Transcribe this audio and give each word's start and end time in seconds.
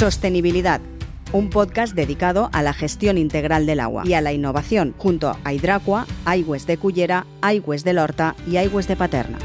Sostenibilidad, 0.00 0.80
un 1.30 1.50
podcast 1.50 1.94
dedicado 1.94 2.48
a 2.54 2.62
la 2.62 2.72
gestión 2.72 3.18
integral 3.18 3.66
del 3.66 3.80
agua 3.80 4.04
y 4.06 4.14
a 4.14 4.22
la 4.22 4.32
innovación 4.32 4.94
junto 4.96 5.36
a 5.44 5.52
Hidracua, 5.52 6.06
Aigües 6.24 6.66
de 6.66 6.78
Cullera, 6.78 7.26
Aigües 7.42 7.84
de 7.84 7.92
Lorta 7.92 8.34
y 8.48 8.56
Aigües 8.56 8.88
de 8.88 8.96
Paterna. 8.96 9.36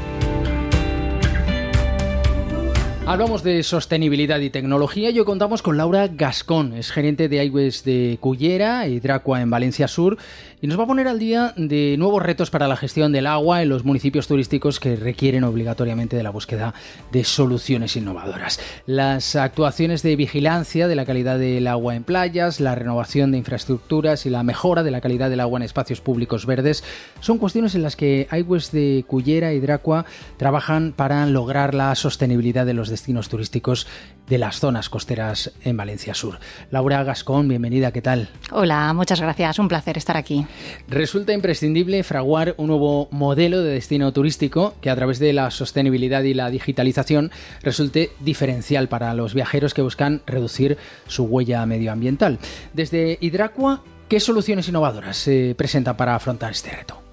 Hablamos 3.08 3.44
de 3.44 3.62
sostenibilidad 3.62 4.40
y 4.40 4.50
tecnología 4.50 5.10
y 5.10 5.18
hoy 5.20 5.24
contamos 5.24 5.62
con 5.62 5.76
Laura 5.76 6.08
Gascón, 6.08 6.72
es 6.72 6.90
gerente 6.90 7.28
de 7.28 7.38
Aigües 7.38 7.84
de 7.84 8.18
Cullera 8.20 8.88
y 8.88 8.98
Dracua 8.98 9.40
en 9.40 9.48
Valencia 9.48 9.86
Sur 9.86 10.18
y 10.60 10.66
nos 10.66 10.76
va 10.76 10.82
a 10.82 10.86
poner 10.88 11.06
al 11.06 11.20
día 11.20 11.54
de 11.56 11.94
nuevos 11.98 12.20
retos 12.20 12.50
para 12.50 12.66
la 12.66 12.76
gestión 12.76 13.12
del 13.12 13.28
agua 13.28 13.62
en 13.62 13.68
los 13.68 13.84
municipios 13.84 14.26
turísticos 14.26 14.80
que 14.80 14.96
requieren 14.96 15.44
obligatoriamente 15.44 16.16
de 16.16 16.24
la 16.24 16.30
búsqueda 16.30 16.74
de 17.12 17.22
soluciones 17.22 17.94
innovadoras. 17.94 18.58
Las 18.86 19.36
actuaciones 19.36 20.02
de 20.02 20.16
vigilancia 20.16 20.88
de 20.88 20.96
la 20.96 21.06
calidad 21.06 21.38
del 21.38 21.68
agua 21.68 21.94
en 21.94 22.02
playas, 22.02 22.58
la 22.58 22.74
renovación 22.74 23.30
de 23.30 23.38
infraestructuras 23.38 24.26
y 24.26 24.30
la 24.30 24.42
mejora 24.42 24.82
de 24.82 24.90
la 24.90 25.00
calidad 25.00 25.30
del 25.30 25.40
agua 25.40 25.60
en 25.60 25.64
espacios 25.64 26.00
públicos 26.00 26.44
verdes 26.44 26.82
son 27.20 27.38
cuestiones 27.38 27.76
en 27.76 27.82
las 27.82 27.94
que 27.94 28.26
Aigües 28.30 28.72
de 28.72 29.04
Cullera 29.06 29.52
y 29.52 29.60
Dracua 29.60 30.06
trabajan 30.38 30.92
para 30.96 31.24
lograr 31.26 31.72
la 31.72 31.94
sostenibilidad 31.94 32.66
de 32.66 32.74
los 32.74 32.88
destinos 32.96 33.28
turísticos 33.28 33.86
de 34.26 34.38
las 34.38 34.58
zonas 34.58 34.88
costeras 34.88 35.52
en 35.62 35.76
Valencia 35.76 36.14
Sur. 36.14 36.38
Laura 36.70 37.04
Gascón, 37.04 37.46
bienvenida, 37.46 37.92
¿qué 37.92 38.00
tal? 38.00 38.30
Hola, 38.50 38.92
muchas 38.94 39.20
gracias, 39.20 39.58
un 39.58 39.68
placer 39.68 39.98
estar 39.98 40.16
aquí. 40.16 40.46
Resulta 40.88 41.34
imprescindible 41.34 42.02
fraguar 42.02 42.54
un 42.56 42.68
nuevo 42.68 43.08
modelo 43.10 43.62
de 43.62 43.74
destino 43.74 44.12
turístico 44.12 44.74
que 44.80 44.88
a 44.88 44.96
través 44.96 45.18
de 45.18 45.34
la 45.34 45.50
sostenibilidad 45.50 46.22
y 46.22 46.32
la 46.32 46.50
digitalización 46.50 47.30
resulte 47.62 48.10
diferencial 48.20 48.88
para 48.88 49.12
los 49.14 49.34
viajeros 49.34 49.74
que 49.74 49.82
buscan 49.82 50.22
reducir 50.26 50.78
su 51.06 51.24
huella 51.24 51.64
medioambiental. 51.66 52.38
Desde 52.72 53.18
Hidracua, 53.20 53.82
¿qué 54.08 54.20
soluciones 54.20 54.68
innovadoras 54.68 55.18
se 55.18 55.54
presentan 55.56 55.96
para 55.96 56.14
afrontar 56.14 56.52
este 56.52 56.70
reto? 56.70 57.05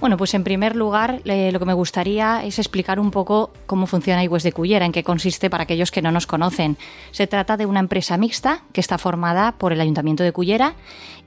Bueno, 0.00 0.16
pues 0.16 0.32
en 0.34 0.44
primer 0.44 0.76
lugar, 0.76 1.22
lo 1.24 1.58
que 1.58 1.64
me 1.64 1.72
gustaría 1.72 2.44
es 2.44 2.60
explicar 2.60 3.00
un 3.00 3.10
poco 3.10 3.50
cómo 3.66 3.88
funciona 3.88 4.20
Aigües 4.20 4.44
de 4.44 4.52
Cullera, 4.52 4.86
en 4.86 4.92
qué 4.92 5.02
consiste 5.02 5.50
para 5.50 5.64
aquellos 5.64 5.90
que 5.90 6.02
no 6.02 6.12
nos 6.12 6.28
conocen. 6.28 6.76
Se 7.10 7.26
trata 7.26 7.56
de 7.56 7.66
una 7.66 7.80
empresa 7.80 8.16
mixta 8.16 8.62
que 8.72 8.80
está 8.80 8.96
formada 8.96 9.52
por 9.58 9.72
el 9.72 9.80
Ayuntamiento 9.80 10.22
de 10.22 10.30
Cullera 10.30 10.76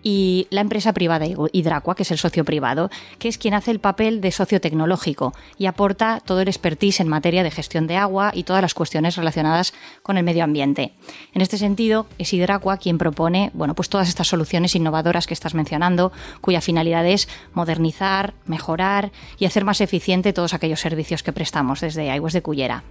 y 0.03 0.47
la 0.51 0.61
empresa 0.61 0.93
privada 0.93 1.27
Hidracua, 1.51 1.95
que 1.95 2.03
es 2.03 2.11
el 2.11 2.17
socio 2.17 2.45
privado, 2.45 2.89
que 3.19 3.27
es 3.27 3.37
quien 3.37 3.53
hace 3.53 3.71
el 3.71 3.79
papel 3.79 4.21
de 4.21 4.31
socio 4.31 4.61
tecnológico 4.61 5.33
y 5.57 5.65
aporta 5.65 6.21
todo 6.25 6.39
el 6.39 6.47
expertise 6.47 7.01
en 7.01 7.09
materia 7.09 7.43
de 7.43 7.51
gestión 7.51 7.87
de 7.87 7.97
agua 7.97 8.31
y 8.33 8.43
todas 8.43 8.61
las 8.61 8.73
cuestiones 8.73 9.17
relacionadas 9.17 9.73
con 10.01 10.17
el 10.17 10.23
medio 10.23 10.45
ambiente. 10.45 10.93
En 11.33 11.41
este 11.41 11.57
sentido, 11.57 12.07
es 12.17 12.33
Hidracua 12.33 12.77
quien 12.77 12.97
propone, 12.97 13.51
bueno, 13.53 13.75
pues 13.75 13.89
todas 13.89 14.07
estas 14.07 14.29
soluciones 14.29 14.75
innovadoras 14.75 15.27
que 15.27 15.33
estás 15.33 15.53
mencionando, 15.53 16.13
cuya 16.39 16.61
finalidad 16.61 17.05
es 17.05 17.27
modernizar, 17.53 18.33
mejorar 18.45 18.60
y 19.37 19.45
hacer 19.45 19.65
más 19.65 19.81
eficiente 19.81 20.33
todos 20.33 20.53
aquellos 20.53 20.79
servicios 20.79 21.23
que 21.23 21.33
prestamos 21.33 21.81
desde 21.81 22.09
Aigües 22.11 22.33
de 22.33 22.41
Cullera. 22.41 22.83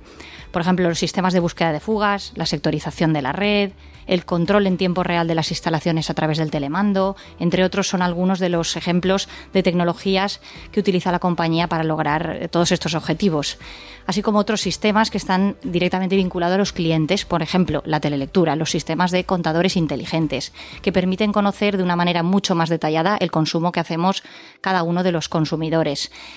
Por 0.51 0.63
ejemplo, 0.63 0.89
los 0.89 0.99
sistemas 0.99 1.33
de 1.33 1.41
búsqueda 1.41 1.73
de 1.73 1.81
fugas, 1.81 2.33
la 2.35 2.47
sectorización 2.47 3.13
de 3.13 3.23
la 3.23 3.33
red, 3.33 3.71
el 4.07 4.25
control 4.25 4.67
en 4.67 4.77
tiempo 4.77 5.05
real 5.05 5.29
de 5.29 5.37
las 5.37 5.51
instalaciones 5.51 6.11
a 6.11 6.15
través 6.15 6.39
del 6.39 6.51
telemando, 6.51 7.17
entre 7.39 7.65
otros 7.65 7.89
son 7.89 8.03
algunos 8.03 8.41
de 8.41 8.49
los 8.49 8.77
ejemplos 8.77 9.29
de 9.53 9.63
tecnologías 9.63 10.41
que 10.73 10.81
utiliza 10.81 11.13
la 11.13 11.21
compañía 11.21 11.69
para 11.69 11.85
lograr 11.85 12.39
eh, 12.41 12.49
todos 12.49 12.73
estos 12.73 12.95
objetivos, 12.95 13.59
así 14.07 14.23
como 14.23 14.41
otros 14.41 14.61
sistemas 14.61 15.11
que 15.11 15.19
están 15.19 15.57
directamente 15.63 16.17
vinculados 16.17 16.57
a 16.57 16.59
los 16.59 16.73
clientes, 16.73 17.25
por 17.25 17.43
ejemplo, 17.43 17.85
la 17.87 18.01
telelectura, 18.01 18.57
los 18.57 18.71
sistemas 18.71 19.13
de 19.13 19.25
contadores 19.25 19.77
inteligentes, 19.77 20.53
que 20.83 20.93
permiten 20.93 21.33
conocer 21.33 21.77
de 21.77 21.85
una 21.85 21.95
manera 21.95 22.25
mucho 22.25 22.57
más 22.57 22.69
detallada 22.69 23.17
el 23.21 23.31
consumo 23.31 23.71
que 23.71 23.79
hacemos 23.79 24.25
cada 24.61 24.83
uno 24.83 25.05
de 25.05 25.13
los 25.13 25.29
consumidores. 25.29 25.60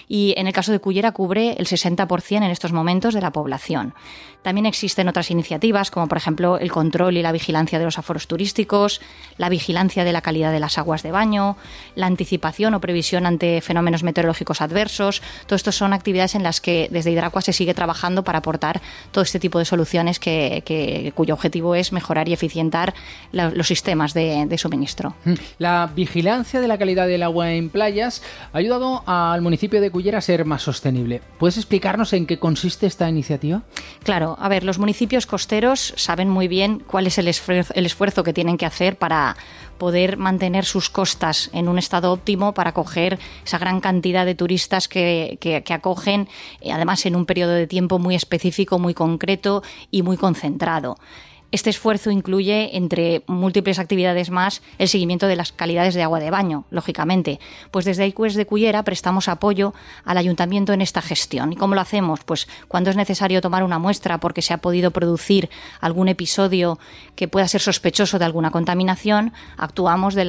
Y 0.08 0.34
en 0.38 0.48
el 0.48 0.54
caso 0.54 0.72
de 0.72 0.80
Cullera 0.80 1.12
cubre 1.12 1.54
el 1.54 1.68
60% 1.68 2.38
en 2.38 2.44
estos 2.44 2.72
momentos 2.72 3.14
de 3.14 3.22
la 3.22 3.32
población. 3.32 3.94
También 4.44 4.66
existen 4.66 5.08
otras 5.08 5.32
iniciativas, 5.32 5.90
como 5.90 6.08
por 6.08 6.18
ejemplo 6.18 6.58
el 6.60 6.70
control 6.70 7.18
y 7.18 7.22
la 7.22 7.32
vigilancia 7.32 7.80
de 7.80 7.86
los 7.86 7.98
aforos 7.98 8.28
turísticos, 8.28 9.02
la 9.38 9.50
vigilancia 9.50 10.04
de 10.04 10.12
la 10.12 10.22
calidad 10.22 10.52
de 10.52 10.60
las 10.60 10.78
aguas 10.78 11.02
de 11.02 11.12
baño, 11.12 11.56
la 11.96 12.08
anticipación 12.08 12.74
o 12.74 12.82
previsión 12.82 13.26
ante 13.26 13.62
fenómenos 13.62 14.04
meteorológicos 14.04 14.62
adversos. 14.62 15.22
Todo 15.48 15.56
esto 15.56 15.72
son 15.72 15.94
actividades 15.94 16.36
en 16.36 16.44
las 16.44 16.60
que 16.60 16.90
desde 16.92 17.12
Hidracua 17.12 17.42
se 17.42 17.54
sigue 17.54 17.74
trabajando 17.74 18.26
para 18.26 18.40
aportar 18.40 18.82
todo 19.12 19.24
este 19.24 19.40
tipo 19.40 19.60
de 19.60 19.66
soluciones 19.66 20.20
que, 20.20 21.12
cuyo 21.16 21.34
objetivo 21.34 21.76
es 21.76 21.94
mejorar 21.94 22.28
y 22.28 22.34
eficientar 22.34 22.94
los 23.32 23.68
sistemas 23.68 24.14
de, 24.14 24.46
de 24.46 24.58
suministro. 24.58 25.16
Mm. 25.24 25.34
La 25.58 25.90
vigilancia 25.96 26.60
de 26.60 26.68
la 26.68 26.78
calidad 26.78 27.08
del 27.08 27.24
agua 27.24 27.54
en 27.54 27.70
playas 27.70 28.22
ha 28.52 28.58
ayudado 28.58 29.04
al 29.14 29.42
municipio 29.42 29.82
de 29.82 29.92
Cullera 29.92 30.22
ser 30.22 30.46
más 30.46 30.62
sostenible. 30.64 31.22
¿Puedes 31.38 31.58
explicarnos 31.58 32.14
en 32.14 32.26
qué 32.26 32.40
consiste 32.40 32.88
esta 32.88 33.10
iniciativa? 33.10 33.64
Claro, 34.04 34.38
a 34.40 34.50
ver, 34.50 34.64
los 34.64 34.80
municipios 34.80 35.26
costeros 35.26 35.94
saben 35.98 36.30
muy 36.30 36.48
bien 36.48 36.82
cuál 36.86 37.08
es 37.08 37.18
el 37.18 37.28
esfuerzo, 37.28 38.24
que 38.24 38.34
tienen 38.34 38.58
que 38.58 38.66
hacer 38.66 38.98
para 38.98 39.36
poder 39.78 40.18
mantener 40.18 40.66
sus 40.66 40.90
costas 40.90 41.50
en 41.54 41.68
un 41.68 41.78
estado 41.78 42.12
óptimo 42.12 42.54
para 42.54 42.72
acoger 42.72 43.20
esa 43.46 43.58
gran 43.58 43.82
cantidad 43.82 44.26
de 44.26 44.36
turistas 44.36 44.88
que, 44.88 45.38
que 45.40 45.74
acogen, 45.74 46.28
eh, 46.62 46.72
además 46.72 47.06
en 47.06 47.16
un 47.16 47.26
periodo 47.26 47.54
de 47.54 47.68
tiempo 47.68 48.00
muy 48.00 48.16
específico, 48.16 48.80
muy 48.80 48.94
concreto 48.94 49.64
y 49.92 50.02
muy 50.02 50.18
concentrado. 50.18 50.96
Este 51.54 51.70
esfuerzo 51.70 52.10
incluye, 52.10 52.76
entre 52.76 53.22
múltiples 53.28 53.78
actividades 53.78 54.32
más, 54.32 54.64
el 54.80 54.90
seguimiento 54.90 55.28
de 55.28 55.36
las 55.36 55.52
calidades 55.52 55.94
de 55.94 56.02
agua 56.02 56.20
de 56.20 56.32
baño, 56.32 56.66
lógicamente. 56.72 57.40
Pues 57.70 57.86
desde 57.86 58.08
ICUES 58.08 58.34
de 58.34 58.48
Cullera 58.48 58.82
prestamos 58.82 59.28
apoyo 59.30 59.76
al 60.04 60.18
ayuntamiento 60.18 60.74
en 60.74 60.82
esta 60.82 61.04
gestión. 61.04 61.54
¿Y 61.54 61.56
cómo 61.56 61.76
lo 61.76 61.82
hacemos? 61.82 62.24
Pues 62.24 62.48
cuando 62.68 62.90
es 62.90 62.96
necesario 62.96 63.40
tomar 63.40 63.64
una 63.64 63.78
muestra 63.78 64.20
porque 64.20 64.42
se 64.42 64.56
ha 64.56 64.58
podido 64.58 64.90
producir 64.90 65.52
algún 65.80 66.08
episodio 66.08 66.80
que 67.16 67.28
pueda 67.28 67.48
ser 67.48 67.62
sospechoso 67.62 68.18
de 68.18 68.26
alguna 68.26 68.50
contaminación, 68.50 69.32
actuamos 69.56 70.16
de 70.16 70.24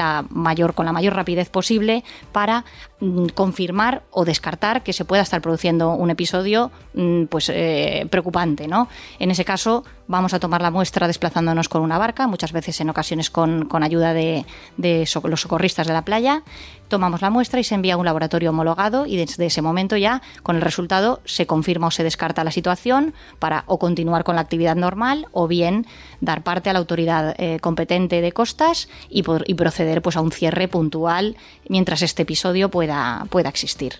con 0.75 0.84
la 0.84 0.93
mayor 0.93 1.15
rapidez 1.15 1.49
posible 1.49 2.05
para 2.33 2.67
mm, 3.01 3.29
confirmar 3.29 4.03
o 4.11 4.27
descartar 4.27 4.83
que 4.83 4.93
se 4.93 5.07
pueda 5.07 5.23
estar 5.23 5.41
produciendo 5.41 5.95
un 5.95 6.11
episodio 6.11 6.71
mm, 6.93 7.25
pues, 7.31 7.49
eh, 7.49 8.07
preocupante. 8.11 8.69
¿no? 8.69 8.89
En 9.19 9.31
ese 9.31 9.47
caso, 9.47 9.84
vamos 10.07 10.34
a 10.34 10.39
tomar 10.39 10.61
la 10.61 10.71
muestra 10.71 11.09
desplazándonos 11.15 11.69
con 11.69 11.83
una 11.83 11.97
barca, 11.97 12.27
muchas 12.27 12.51
veces 12.51 12.81
en 12.81 12.91
ocasiones 12.91 13.31
con, 13.31 13.69
ayuda 13.83 14.13
de, 14.13 14.45
los 14.77 15.41
socorristas 15.41 15.87
de 15.87 15.93
la 15.93 16.03
playa. 16.03 16.43
Tomamos 16.89 17.23
la 17.23 17.31
muestra 17.31 17.61
y 17.61 17.65
se 17.65 17.77
envía 17.77 17.95
a 17.95 17.97
un 17.97 18.05
laboratorio 18.05 18.51
homologado 18.51 19.07
y 19.07 19.17
desde 19.17 19.47
ese 19.47 19.63
momento 19.63 19.97
ya 19.97 20.23
con 20.43 20.57
el 20.57 20.63
resultado 20.63 21.21
se 21.25 21.47
confirma 21.47 21.87
o 21.87 21.91
se 21.93 22.03
descarta 22.03 22.43
la 22.43 22.51
situación 22.51 23.15
para 23.39 23.63
o 23.69 23.79
continuar 23.79 24.25
con 24.25 24.35
la 24.35 24.43
actividad 24.43 24.75
normal 24.75 25.29
o 25.31 25.47
bien 25.47 25.87
dar 26.21 26.43
parte 26.43 26.69
a 26.69 26.73
la 26.73 26.81
autoridad 26.81 27.37
eh, 27.39 27.61
competente 27.61 28.21
de 28.21 28.33
costas 28.33 28.89
y, 29.09 29.23
proceder 29.23 30.03
pues, 30.03 30.17
a 30.17 30.21
un 30.21 30.33
cierre 30.33 30.67
puntual 30.67 31.37
mientras 31.69 32.03
este 32.03 32.23
episodio 32.23 32.71
pueda, 32.71 33.25
pueda 33.31 33.49
existir. 33.49 33.95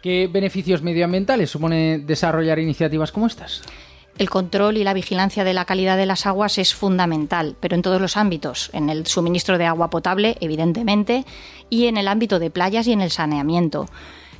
¿Qué 0.00 0.28
beneficios 0.32 0.82
medioambientales 0.82 1.50
supone 1.50 1.98
desarrollar 1.98 2.60
iniciativas 2.60 3.10
como 3.10 3.26
estas? 3.26 3.62
El 4.18 4.30
control 4.30 4.78
y 4.78 4.84
la 4.84 4.94
vigilancia 4.94 5.44
de 5.44 5.52
la 5.52 5.66
calidad 5.66 5.98
de 5.98 6.06
las 6.06 6.24
aguas 6.24 6.56
es 6.56 6.74
fundamental, 6.74 7.54
pero 7.60 7.74
en 7.74 7.82
todos 7.82 8.00
los 8.00 8.16
ámbitos, 8.16 8.70
en 8.72 8.88
el 8.88 9.06
suministro 9.06 9.58
de 9.58 9.66
agua 9.66 9.90
potable, 9.90 10.38
evidentemente, 10.40 11.26
y 11.68 11.86
en 11.86 11.98
el 11.98 12.08
ámbito 12.08 12.38
de 12.38 12.50
playas 12.50 12.86
y 12.86 12.92
en 12.92 13.02
el 13.02 13.10
saneamiento. 13.10 13.86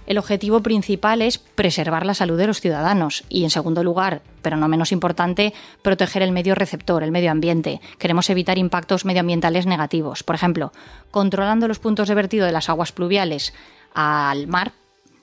El 0.07 0.17
objetivo 0.17 0.63
principal 0.63 1.21
es 1.21 1.37
preservar 1.37 2.07
la 2.07 2.15
salud 2.15 2.39
de 2.39 2.47
los 2.47 2.61
ciudadanos 2.61 3.25
y, 3.29 3.45
en 3.45 3.51
segundo 3.51 3.83
lugar, 3.85 4.23
pero 4.41 4.57
no 4.57 4.67
menos 4.67 4.93
importante, 4.93 5.53
proteger 5.83 6.23
el 6.23 6.33
medio 6.33 6.55
receptor, 6.55 7.03
el 7.03 7.11
medio 7.11 7.31
ambiente. 7.31 7.83
Queremos 7.99 8.31
evitar 8.31 8.57
impactos 8.57 9.05
medioambientales 9.05 9.67
negativos. 9.67 10.23
Por 10.23 10.37
ejemplo, 10.37 10.73
controlando 11.11 11.69
los 11.69 11.81
puntos 11.81 12.09
de 12.09 12.15
vertido 12.15 12.47
de 12.47 12.53
las 12.53 12.71
aguas 12.71 12.93
pluviales 12.93 13.53
al 13.93 14.47
mar, 14.47 14.73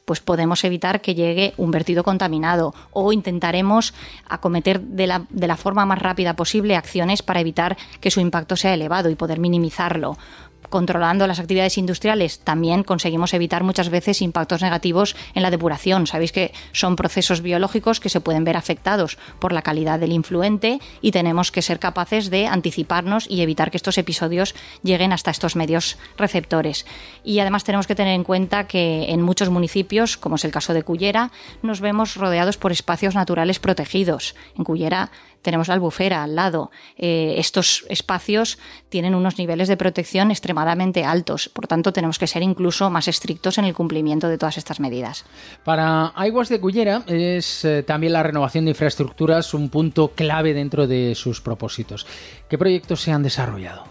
pues 0.05 0.19
podemos 0.19 0.63
evitar 0.63 1.01
que 1.01 1.15
llegue 1.15 1.53
un 1.57 1.71
vertido 1.71 2.03
contaminado 2.03 2.73
o 2.91 3.11
intentaremos 3.13 3.93
acometer 4.27 4.81
de 4.81 5.07
la, 5.07 5.25
de 5.29 5.47
la 5.47 5.57
forma 5.57 5.85
más 5.85 5.99
rápida 5.99 6.35
posible 6.35 6.75
acciones 6.75 7.21
para 7.21 7.39
evitar 7.39 7.77
que 8.01 8.11
su 8.11 8.19
impacto 8.19 8.55
sea 8.55 8.73
elevado 8.73 9.09
y 9.09 9.15
poder 9.15 9.39
minimizarlo 9.39 10.17
controlando 10.69 11.27
las 11.27 11.39
actividades 11.39 11.77
industriales, 11.77 12.39
también 12.39 12.83
conseguimos 12.83 13.33
evitar 13.33 13.63
muchas 13.63 13.89
veces 13.89 14.21
impactos 14.21 14.61
negativos 14.61 15.15
en 15.35 15.43
la 15.43 15.51
depuración. 15.51 16.07
Sabéis 16.07 16.31
que 16.31 16.53
son 16.71 16.95
procesos 16.95 17.41
biológicos 17.41 17.99
que 17.99 18.09
se 18.09 18.21
pueden 18.21 18.43
ver 18.43 18.57
afectados 18.57 19.17
por 19.39 19.53
la 19.53 19.61
calidad 19.61 19.99
del 19.99 20.11
influente 20.11 20.79
y 21.01 21.11
tenemos 21.11 21.51
que 21.51 21.61
ser 21.61 21.79
capaces 21.79 22.29
de 22.29 22.47
anticiparnos 22.47 23.29
y 23.29 23.41
evitar 23.41 23.71
que 23.71 23.77
estos 23.77 23.97
episodios 23.97 24.55
lleguen 24.83 25.13
hasta 25.13 25.31
estos 25.31 25.55
medios 25.55 25.97
receptores. 26.17 26.85
Y 27.23 27.39
además 27.39 27.63
tenemos 27.63 27.87
que 27.87 27.95
tener 27.95 28.13
en 28.13 28.23
cuenta 28.23 28.67
que 28.67 29.11
en 29.11 29.21
muchos 29.21 29.49
municipios, 29.49 30.17
como 30.17 30.35
es 30.35 30.45
el 30.45 30.51
caso 30.51 30.73
de 30.73 30.83
Cullera, 30.83 31.31
nos 31.61 31.81
vemos 31.81 32.15
rodeados 32.15 32.57
por 32.57 32.71
espacios 32.71 33.15
naturales 33.15 33.59
protegidos. 33.59 34.35
En 34.57 34.63
Cullera 34.63 35.11
tenemos 35.43 35.67
la 35.67 35.75
albufera 35.75 36.23
al 36.23 36.35
lado. 36.35 36.71
Eh, 36.97 37.35
estos 37.37 37.85
espacios 37.89 38.57
tienen 38.89 39.13
unos 39.13 39.37
niveles 39.37 39.67
de 39.67 39.77
protección 39.77 40.31
extremadamente 40.31 41.05
altos, 41.05 41.49
por 41.49 41.67
tanto 41.67 41.93
tenemos 41.93 42.17
que 42.17 42.25
ser 42.25 42.41
incluso 42.41 42.89
más 42.89 43.07
estrictos 43.07 43.59
en 43.59 43.65
el 43.65 43.75
cumplimiento 43.75 44.27
de 44.27 44.39
todas 44.39 44.57
estas 44.57 44.79
medidas. 44.79 45.25
Para 45.63 46.07
Aguas 46.07 46.49
de 46.49 46.59
Cullera 46.59 47.03
es 47.05 47.63
eh, 47.65 47.83
también 47.83 48.13
la 48.13 48.23
renovación 48.23 48.65
de 48.65 48.71
infraestructuras 48.71 49.53
un 49.53 49.69
punto 49.69 50.13
clave 50.15 50.53
dentro 50.53 50.87
de 50.87 51.13
sus 51.13 51.41
propósitos. 51.41 52.07
¿Qué 52.49 52.57
proyectos 52.57 53.01
se 53.01 53.11
han 53.11 53.21
desarrollado? 53.21 53.83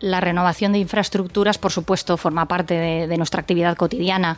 La 0.00 0.20
renovación 0.20 0.72
de 0.72 0.80
infraestructuras, 0.80 1.56
por 1.56 1.72
supuesto, 1.72 2.16
forma 2.18 2.46
parte 2.46 2.74
de 2.74 3.16
nuestra 3.16 3.40
actividad 3.40 3.76
cotidiana. 3.76 4.36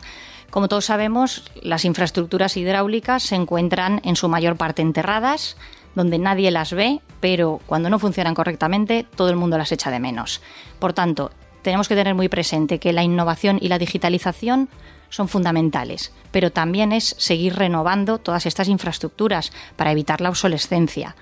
Como 0.49 0.69
todos 0.69 0.85
sabemos, 0.85 1.43
las 1.61 1.83
infraestructuras 1.83 2.55
hidráulicas 2.55 3.23
se 3.23 3.35
encuentran 3.35 3.99
en 4.03 4.15
su 4.15 4.29
mayor 4.29 4.55
parte 4.55 4.81
enterradas, 4.81 5.57
donde 5.97 6.19
nadie 6.19 6.51
las 6.51 6.73
ve, 6.73 7.01
pero 7.19 7.59
cuando 7.65 7.89
no 7.89 7.97
funcionan 7.97 8.35
correctamente, 8.35 9.07
todo 9.15 9.31
el 9.31 9.35
mundo 9.35 9.57
las 9.57 9.71
echa 9.71 9.89
de 9.89 9.99
menos. 9.99 10.41
Por 10.77 10.93
tanto, 10.93 11.31
tenemos 11.63 11.87
que 11.87 11.95
tener 11.95 12.13
muy 12.13 12.29
presente 12.29 12.77
que 12.77 12.93
la 12.93 13.01
innovación 13.01 13.57
y 13.59 13.67
la 13.67 13.79
digitalización 13.79 14.69
son 15.09 15.27
fundamentales, 15.27 16.13
pero 16.31 16.51
también 16.51 16.91
es 16.91 17.15
seguir 17.17 17.55
renovando 17.55 18.19
todas 18.19 18.45
estas 18.45 18.67
infraestructuras 18.67 19.51
para 19.75 19.91
evitar 19.91 20.21
la 20.21 20.29
obsolescencia. 20.29 21.15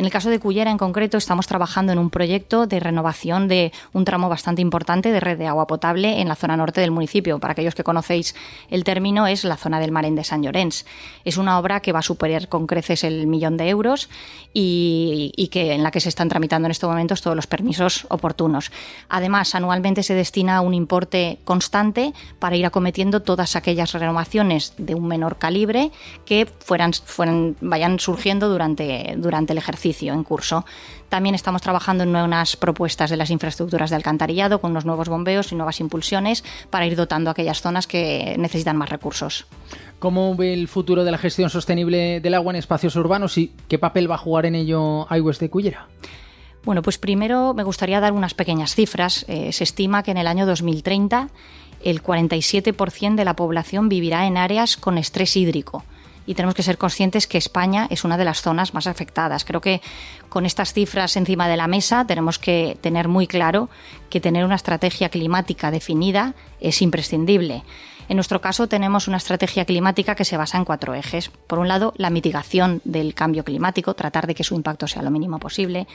En 0.00 0.06
el 0.06 0.10
caso 0.10 0.30
de 0.30 0.40
Cullera 0.40 0.70
en 0.70 0.78
concreto 0.78 1.18
estamos 1.18 1.46
trabajando 1.46 1.92
en 1.92 1.98
un 1.98 2.08
proyecto 2.08 2.66
de 2.66 2.80
renovación 2.80 3.48
de 3.48 3.70
un 3.92 4.06
tramo 4.06 4.30
bastante 4.30 4.62
importante 4.62 5.12
de 5.12 5.20
red 5.20 5.36
de 5.36 5.46
agua 5.46 5.66
potable 5.66 6.22
en 6.22 6.28
la 6.28 6.36
zona 6.36 6.56
norte 6.56 6.80
del 6.80 6.90
municipio. 6.90 7.38
Para 7.38 7.52
aquellos 7.52 7.74
que 7.74 7.84
conocéis 7.84 8.34
el 8.70 8.82
término 8.82 9.26
es 9.26 9.44
la 9.44 9.58
zona 9.58 9.78
del 9.78 9.92
Marén 9.92 10.14
de 10.14 10.24
San 10.24 10.42
Llorens. 10.42 10.86
Es 11.26 11.36
una 11.36 11.58
obra 11.58 11.80
que 11.80 11.92
va 11.92 11.98
a 11.98 12.02
superar 12.02 12.48
con 12.48 12.66
creces 12.66 13.04
el 13.04 13.26
millón 13.26 13.58
de 13.58 13.68
euros 13.68 14.08
y, 14.54 15.50
que 15.52 15.74
en 15.74 15.82
la 15.82 15.90
que 15.90 16.00
se 16.00 16.08
están 16.08 16.30
tramitando 16.30 16.64
en 16.64 16.70
estos 16.70 16.88
momentos 16.88 17.20
todos 17.20 17.36
los 17.36 17.46
permisos 17.46 18.06
oportunos. 18.08 18.72
Además, 19.10 19.54
anualmente 19.54 20.02
se 20.02 20.14
destina 20.14 20.62
un 20.62 20.72
importe 20.72 21.40
constante 21.44 22.14
para 22.38 22.56
ir 22.56 22.64
acometiendo 22.64 23.20
todas 23.20 23.54
aquellas 23.54 23.92
renovaciones 23.92 24.72
de 24.78 24.94
un 24.94 25.06
menor 25.06 25.36
calibre 25.36 25.90
que 26.24 26.48
fueran, 26.60 26.92
vayan 27.60 28.00
surgiendo 28.00 28.48
durante, 28.48 29.12
durante 29.18 29.52
el 29.52 29.58
ejercicio 29.58 29.89
en 30.00 30.24
curso. 30.24 30.64
También 31.08 31.34
estamos 31.34 31.62
trabajando 31.62 32.04
en 32.04 32.12
nuevas 32.12 32.56
propuestas 32.56 33.10
de 33.10 33.16
las 33.16 33.30
infraestructuras 33.30 33.90
de 33.90 33.96
alcantarillado 33.96 34.60
con 34.60 34.70
unos 34.70 34.84
nuevos 34.84 35.08
bombeos 35.08 35.52
y 35.52 35.56
nuevas 35.56 35.80
impulsiones 35.80 36.44
para 36.70 36.86
ir 36.86 36.96
dotando 36.96 37.30
aquellas 37.30 37.60
zonas 37.60 37.86
que 37.86 38.36
necesitan 38.38 38.76
más 38.76 38.88
recursos. 38.88 39.46
¿Cómo 39.98 40.34
ve 40.34 40.54
el 40.54 40.68
futuro 40.68 41.04
de 41.04 41.10
la 41.10 41.18
gestión 41.18 41.50
sostenible 41.50 42.20
del 42.20 42.34
agua 42.34 42.52
en 42.52 42.56
espacios 42.56 42.96
urbanos 42.96 43.36
y 43.38 43.52
qué 43.68 43.78
papel 43.78 44.10
va 44.10 44.14
a 44.14 44.18
jugar 44.18 44.46
en 44.46 44.54
ello 44.54 45.10
Aigües 45.10 45.38
de 45.38 45.50
Cullera? 45.50 45.88
Bueno, 46.64 46.82
pues 46.82 46.98
primero 46.98 47.54
me 47.54 47.64
gustaría 47.64 48.00
dar 48.00 48.12
unas 48.12 48.34
pequeñas 48.34 48.74
cifras. 48.74 49.24
Eh, 49.28 49.52
se 49.52 49.64
estima 49.64 50.02
que 50.02 50.10
en 50.10 50.18
el 50.18 50.26
año 50.26 50.46
2030 50.46 51.28
el 51.82 52.02
47% 52.02 53.14
de 53.14 53.24
la 53.24 53.34
población 53.34 53.88
vivirá 53.88 54.26
en 54.26 54.36
áreas 54.36 54.76
con 54.76 54.98
estrés 54.98 55.36
hídrico 55.36 55.84
y 56.30 56.34
tenemos 56.36 56.54
que 56.54 56.62
ser 56.62 56.78
conscientes 56.78 57.26
que 57.26 57.38
España 57.38 57.88
es 57.90 58.04
una 58.04 58.16
de 58.16 58.24
las 58.24 58.40
zonas 58.40 58.72
más 58.72 58.86
afectadas. 58.86 59.44
Creo 59.44 59.60
que 59.60 59.82
con 60.28 60.46
estas 60.46 60.72
cifras 60.72 61.16
encima 61.16 61.48
de 61.48 61.56
la 61.56 61.66
mesa 61.66 62.06
tenemos 62.06 62.38
que 62.38 62.78
tener 62.80 63.08
muy 63.08 63.26
claro 63.26 63.68
que 64.10 64.20
tener 64.20 64.44
una 64.44 64.54
estrategia 64.54 65.08
climática 65.08 65.72
definida 65.72 66.34
es 66.60 66.82
imprescindible. 66.82 67.64
En 68.08 68.16
nuestro 68.16 68.40
caso 68.40 68.68
tenemos 68.68 69.08
una 69.08 69.16
estrategia 69.16 69.64
climática 69.64 70.14
que 70.14 70.24
se 70.24 70.36
basa 70.36 70.56
en 70.56 70.64
cuatro 70.64 70.94
ejes. 70.94 71.30
Por 71.48 71.58
un 71.58 71.66
lado, 71.66 71.94
la 71.96 72.10
mitigación 72.10 72.80
del 72.84 73.12
cambio 73.12 73.42
climático, 73.42 73.94
tratar 73.94 74.28
de 74.28 74.36
que 74.36 74.44
su 74.44 74.54
impacto 74.54 74.86
sea 74.86 75.02
lo 75.02 75.10
mínimo 75.10 75.40
posible. 75.40 75.88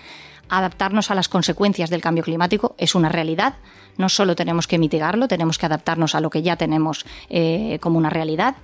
Adaptarnos 0.50 1.12
a 1.12 1.16
las 1.16 1.30
consecuencias 1.30 1.90
del 1.90 2.02
cambio 2.02 2.26
climático 2.26 2.76
es 2.78 2.94
una 2.94 3.08
realidad. 3.08 3.56
No 3.98 4.10
solo 4.10 4.36
tenemos 4.36 4.68
que 4.68 4.80
mitigarlo, 4.80 5.30
tenemos 5.30 5.58
que 5.58 5.66
adaptarnos 5.66 6.14
a 6.14 6.20
lo 6.20 6.30
que 6.30 6.42
ya 6.42 6.58
tenemos 6.58 7.06
eh, 7.30 7.80
como 7.80 7.98
una 7.98 8.10
realidad 8.10 8.58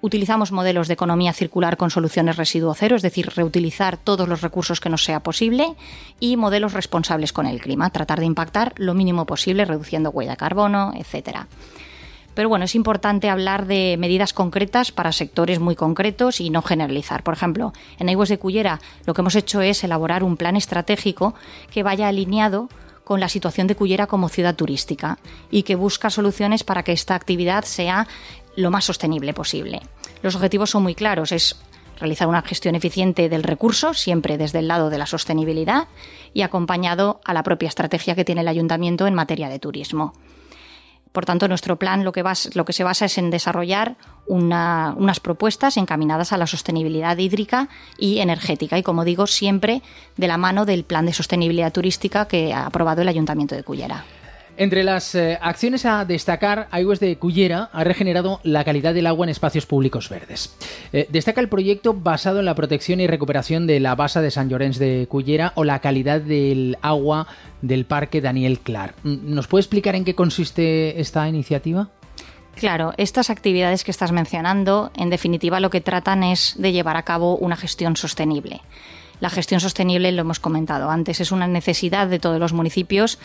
utilizamos 0.00 0.52
modelos 0.52 0.88
de 0.88 0.94
economía 0.94 1.32
circular 1.32 1.76
con 1.76 1.90
soluciones 1.90 2.36
residuo 2.36 2.74
cero, 2.74 2.96
es 2.96 3.02
decir, 3.02 3.30
reutilizar 3.34 3.96
todos 3.96 4.28
los 4.28 4.40
recursos 4.40 4.80
que 4.80 4.90
nos 4.90 5.04
sea 5.04 5.20
posible, 5.20 5.74
y 6.20 6.36
modelos 6.36 6.72
responsables 6.72 7.32
con 7.32 7.46
el 7.46 7.60
clima, 7.60 7.90
tratar 7.90 8.20
de 8.20 8.26
impactar 8.26 8.72
lo 8.76 8.94
mínimo 8.94 9.26
posible, 9.26 9.64
reduciendo 9.64 10.10
huella 10.10 10.32
de 10.32 10.36
carbono, 10.36 10.92
etcétera. 10.96 11.48
Pero 12.34 12.48
bueno, 12.48 12.64
es 12.64 12.74
importante 12.74 13.30
hablar 13.30 13.66
de 13.66 13.96
medidas 13.98 14.32
concretas 14.32 14.90
para 14.90 15.12
sectores 15.12 15.60
muy 15.60 15.76
concretos 15.76 16.40
y 16.40 16.50
no 16.50 16.62
generalizar. 16.62 17.22
Por 17.22 17.34
ejemplo, 17.34 17.72
en 17.98 18.08
Aigües 18.08 18.28
de 18.28 18.38
Cullera 18.38 18.80
lo 19.06 19.14
que 19.14 19.20
hemos 19.20 19.36
hecho 19.36 19.60
es 19.60 19.84
elaborar 19.84 20.24
un 20.24 20.36
plan 20.36 20.56
estratégico 20.56 21.34
que 21.70 21.84
vaya 21.84 22.08
alineado 22.08 22.68
con 23.04 23.20
la 23.20 23.28
situación 23.28 23.66
de 23.66 23.76
Cullera 23.76 24.06
como 24.06 24.28
ciudad 24.28 24.56
turística 24.56 25.18
y 25.50 25.62
que 25.62 25.76
busca 25.76 26.10
soluciones 26.10 26.64
para 26.64 26.82
que 26.82 26.92
esta 26.92 27.14
actividad 27.14 27.64
sea 27.64 28.08
lo 28.56 28.70
más 28.70 28.84
sostenible 28.84 29.34
posible. 29.34 29.80
Los 30.22 30.34
objetivos 30.34 30.70
son 30.70 30.82
muy 30.82 30.94
claros, 30.94 31.32
es 31.32 31.56
realizar 31.98 32.28
una 32.28 32.42
gestión 32.42 32.74
eficiente 32.74 33.28
del 33.28 33.42
recurso, 33.42 33.94
siempre 33.94 34.38
desde 34.38 34.58
el 34.58 34.68
lado 34.68 34.90
de 34.90 34.98
la 34.98 35.06
sostenibilidad 35.06 35.88
y 36.32 36.42
acompañado 36.42 37.20
a 37.24 37.32
la 37.32 37.42
propia 37.42 37.68
estrategia 37.68 38.14
que 38.14 38.24
tiene 38.24 38.40
el 38.40 38.48
ayuntamiento 38.48 39.06
en 39.06 39.14
materia 39.14 39.48
de 39.48 39.58
turismo. 39.58 40.12
Por 41.14 41.26
tanto, 41.26 41.46
nuestro 41.46 41.78
plan 41.78 42.02
lo 42.02 42.10
que, 42.10 42.24
se 42.70 42.82
basa 42.82 43.04
es 43.04 43.18
en 43.18 43.30
desarrollar 43.30 43.96
unas 44.26 45.20
propuestas 45.20 45.76
encaminadas 45.76 46.32
a 46.32 46.36
la 46.36 46.48
sostenibilidad 46.48 47.16
hídrica 47.16 47.68
y 47.96 48.18
energética. 48.18 48.78
Y 48.78 48.82
como 48.82 49.04
digo, 49.04 49.28
siempre 49.28 49.80
de 50.16 50.26
la 50.26 50.38
mano 50.38 50.64
del 50.64 50.82
plan 50.82 51.06
de 51.06 51.12
sostenibilidad 51.12 51.72
turística 51.72 52.26
que 52.26 52.52
ha 52.52 52.66
aprobado 52.66 53.02
el 53.02 53.08
Ayuntamiento 53.08 53.54
de 53.54 53.62
Cullera. 53.62 54.04
Entre 54.56 54.84
las 54.84 55.16
eh, 55.16 55.36
acciones 55.42 55.84
a 55.84 56.04
destacar, 56.04 56.68
Aigües 56.70 57.00
de 57.00 57.16
Cullera 57.16 57.70
ha 57.72 57.82
regenerado 57.82 58.40
la 58.44 58.62
calidad 58.62 58.94
del 58.94 59.08
agua 59.08 59.26
en 59.26 59.30
espacios 59.30 59.66
públicos 59.66 60.08
verdes. 60.08 60.54
Eh, 60.92 61.08
destaca 61.10 61.40
el 61.40 61.48
proyecto 61.48 61.92
basado 61.92 62.38
en 62.38 62.44
la 62.44 62.54
protección 62.54 63.00
y 63.00 63.08
recuperación 63.08 63.66
de 63.66 63.80
la 63.80 63.96
basa 63.96 64.20
de 64.20 64.30
San 64.30 64.48
Llorens 64.48 64.78
de 64.78 65.08
Cullera 65.08 65.52
o 65.56 65.64
la 65.64 65.80
calidad 65.80 66.20
del 66.20 66.78
agua 66.82 67.26
del 67.62 67.84
Parque 67.84 68.20
Daniel 68.20 68.60
Clar. 68.60 68.94
Mm, 69.02 69.34
¿Nos 69.34 69.48
puede 69.48 69.62
explicar 69.62 69.96
en 69.96 70.04
qué 70.04 70.14
consiste 70.14 71.00
esta 71.00 71.28
iniciativa? 71.28 71.88
Claro, 72.54 72.94
estas 72.96 73.30
actividades 73.30 73.82
que 73.82 73.90
estás 73.90 74.12
mencionando, 74.12 74.92
en 74.96 75.10
definitiva, 75.10 75.58
lo 75.58 75.70
que 75.70 75.80
tratan 75.80 76.22
es 76.22 76.54
de 76.58 76.70
llevar 76.70 76.96
a 76.96 77.02
cabo 77.02 77.36
una 77.36 77.56
gestión 77.56 77.96
sostenible. 77.96 78.60
La 79.18 79.30
gestión 79.30 79.60
sostenible, 79.60 80.12
lo 80.12 80.20
hemos 80.20 80.38
comentado 80.38 80.90
antes, 80.90 81.20
es 81.20 81.32
una 81.32 81.48
necesidad 81.48 82.06
de 82.06 82.20
todos 82.20 82.38
los 82.38 82.52
municipios 82.52 83.18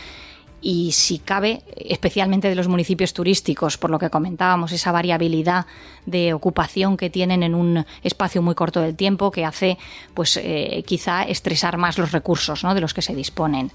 y 0.62 0.92
si 0.92 1.20
cabe, 1.20 1.62
especialmente 1.76 2.50
de 2.50 2.56
los 2.56 2.68
municipios 2.68 3.14
turísticos, 3.14 3.78
por 3.78 3.90
lo 3.90 4.00
que 4.00 4.10
comentábamos, 4.10 4.72
esa 4.72 4.92
variabilidad 4.92 5.66
de 6.06 6.34
ocupación 6.34 6.98
que 6.98 7.10
tienen 7.10 7.44
en 7.44 7.56
un 7.56 7.86
espacio 8.04 8.42
muy 8.42 8.56
corto 8.56 8.82
del 8.82 8.96
tiempo 8.96 9.32
que 9.32 9.46
hace, 9.46 9.78
pues, 10.14 10.38
eh, 10.38 10.84
quizá 10.86 11.24
estresar 11.24 11.78
más 11.78 11.98
los 11.98 12.12
recursos 12.12 12.64
¿no? 12.64 12.76
de 12.76 12.82
los 12.82 12.94
que 12.94 13.02
se 13.02 13.16
disponen. 13.16 13.72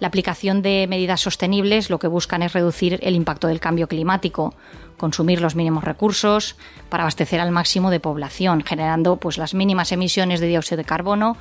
La 0.00 0.08
aplicación 0.08 0.60
de 0.60 0.86
medidas 0.88 1.20
sostenibles 1.20 1.88
lo 1.88 1.98
que 1.98 2.08
buscan 2.08 2.42
es 2.42 2.52
reducir 2.52 2.98
el 3.02 3.14
impacto 3.14 3.46
del 3.46 3.60
cambio 3.60 3.86
climático, 3.86 4.54
consumir 4.96 5.40
los 5.40 5.54
mínimos 5.54 5.84
recursos 5.84 6.56
para 6.88 7.04
abastecer 7.04 7.40
al 7.40 7.52
máximo 7.52 7.90
de 7.90 8.00
población, 8.00 8.62
generando 8.64 9.16
pues 9.16 9.38
las 9.38 9.54
mínimas 9.54 9.92
emisiones 9.92 10.40
de 10.40 10.48
dióxido 10.48 10.78
de 10.78 10.84
carbono, 10.84 11.36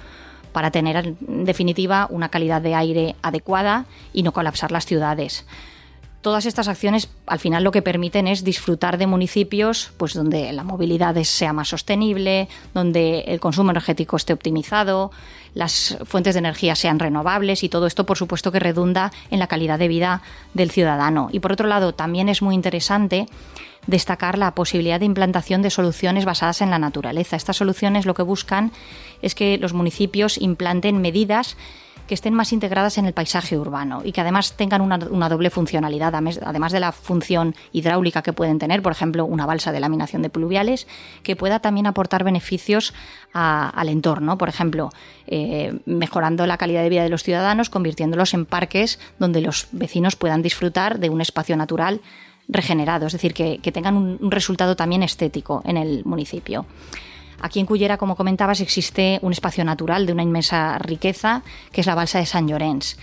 para 0.54 0.72
tener 0.72 0.96
en 1.28 1.46
definitiva 1.46 2.08
una 2.10 2.30
calidad 2.30 2.62
de 2.62 2.76
aire 2.76 3.16
adecuada 3.22 3.86
y 4.14 4.24
no 4.24 4.32
colapsar 4.32 4.72
las 4.72 4.86
ciudades. 4.86 5.46
Todas 6.24 6.46
estas 6.46 6.70
acciones 6.70 7.10
al 7.28 7.40
final 7.40 7.66
lo 7.66 7.72
que 7.72 7.82
permiten 7.82 8.28
es 8.30 8.46
disfrutar 8.46 8.98
de 8.98 9.08
municipios 9.08 9.92
pues 9.98 10.14
donde 10.14 10.54
la 10.54 10.64
movilidad 10.64 11.22
sea 11.26 11.52
más 11.52 11.68
sostenible, 11.68 12.48
donde 12.74 13.26
el 13.28 13.42
consumo 13.42 13.72
energético 13.72 14.16
esté 14.16 14.32
optimizado, 14.32 15.12
las 15.54 15.98
fuentes 16.06 16.36
de 16.36 16.40
energía 16.40 16.76
sean 16.76 17.00
renovables 17.00 17.62
y 17.64 17.68
todo 17.68 17.88
esto 17.88 18.06
por 18.06 18.18
supuesto 18.18 18.54
que 18.54 18.62
redunda 18.62 19.12
en 19.32 19.40
la 19.40 19.48
calidad 19.48 19.78
de 19.78 19.90
vida 19.90 20.22
del 20.54 20.72
ciudadano. 20.72 21.28
Y 21.34 21.42
por 21.42 21.52
otro 21.52 21.68
lado, 21.68 21.94
también 21.94 22.30
es 22.30 22.42
muy 22.42 22.56
interesante 22.56 23.26
destacar 23.86 24.38
la 24.38 24.56
posibilidad 24.56 25.02
de 25.02 25.06
implantación 25.06 25.62
de 25.62 25.72
soluciones 25.72 26.24
basadas 26.24 26.62
en 26.62 26.70
la 26.70 26.80
naturaleza. 26.80 27.36
Estas 27.36 27.58
soluciones 27.58 28.06
lo 28.06 28.14
que 28.14 28.24
buscan 28.24 28.72
es 29.22 29.36
que 29.36 29.58
los 29.58 29.74
municipios 29.74 30.38
implanten 30.38 31.02
medidas 31.02 31.58
que 32.08 32.14
estén 32.14 32.34
más 32.34 32.54
integradas 32.54 32.98
en 32.98 33.06
el 33.06 33.14
paisaje 33.14 33.58
urbano 33.58 34.02
y 34.04 34.12
que 34.12 34.22
además 34.22 34.54
tengan 34.54 34.82
una, 34.82 34.98
doble 35.30 35.50
funcionalidad, 35.50 36.14
además 36.16 36.72
de 36.72 36.80
la 36.80 36.92
función 36.92 37.56
hidráulica 37.72 38.22
que 38.22 38.34
pueden 38.34 38.60
tener, 38.60 38.82
por 38.82 38.92
ejemplo, 38.92 39.26
una 39.26 39.46
balsa 39.46 39.72
de 39.72 39.80
laminación 39.80 40.22
de 40.22 40.30
pluviales, 40.30 40.88
que 41.24 41.36
pueda 41.36 41.60
también 41.60 41.88
aportar 41.88 42.24
beneficios 42.24 42.94
al 43.34 43.90
entorno, 43.90 44.38
por 44.38 44.50
ejemplo, 44.50 44.92
eh, 45.28 45.80
mejorando 45.86 46.46
la 46.46 46.58
calidad 46.58 46.84
de 46.84 46.90
vida 46.90 47.04
de 47.04 47.10
los 47.10 47.24
ciudadanos, 47.24 47.70
convirtiéndolos 47.70 48.34
en 48.34 48.46
parques 48.46 49.00
donde 49.20 49.42
los 49.42 49.68
vecinos 49.72 50.16
puedan 50.16 50.42
disfrutar 50.42 51.00
de 51.00 51.10
un 51.10 51.22
espacio 51.22 51.58
natural 51.58 52.02
regenerado, 52.48 53.08
es 53.08 53.14
decir, 53.14 53.34
que, 53.34 53.60
tengan 53.72 53.96
un, 53.96 54.32
resultado 54.32 54.76
también 54.76 55.04
estético 55.04 55.62
en 55.66 55.78
el 55.78 56.04
municipio. 56.06 56.66
Aquí 57.42 57.60
en 57.60 57.66
Cullera, 57.66 57.98
como 57.98 58.16
comentabas, 58.16 58.62
existe 58.62 59.20
un 59.22 59.32
espacio 59.32 59.64
natural 59.66 60.06
de 60.06 60.14
una 60.14 60.24
inmensa 60.24 60.78
riqueza, 60.80 61.44
que 61.72 61.82
es 61.82 61.88
la 61.88 61.96
balsa 61.96 62.20
de 62.20 62.26
San 62.26 62.48
Llorens. 62.48 62.98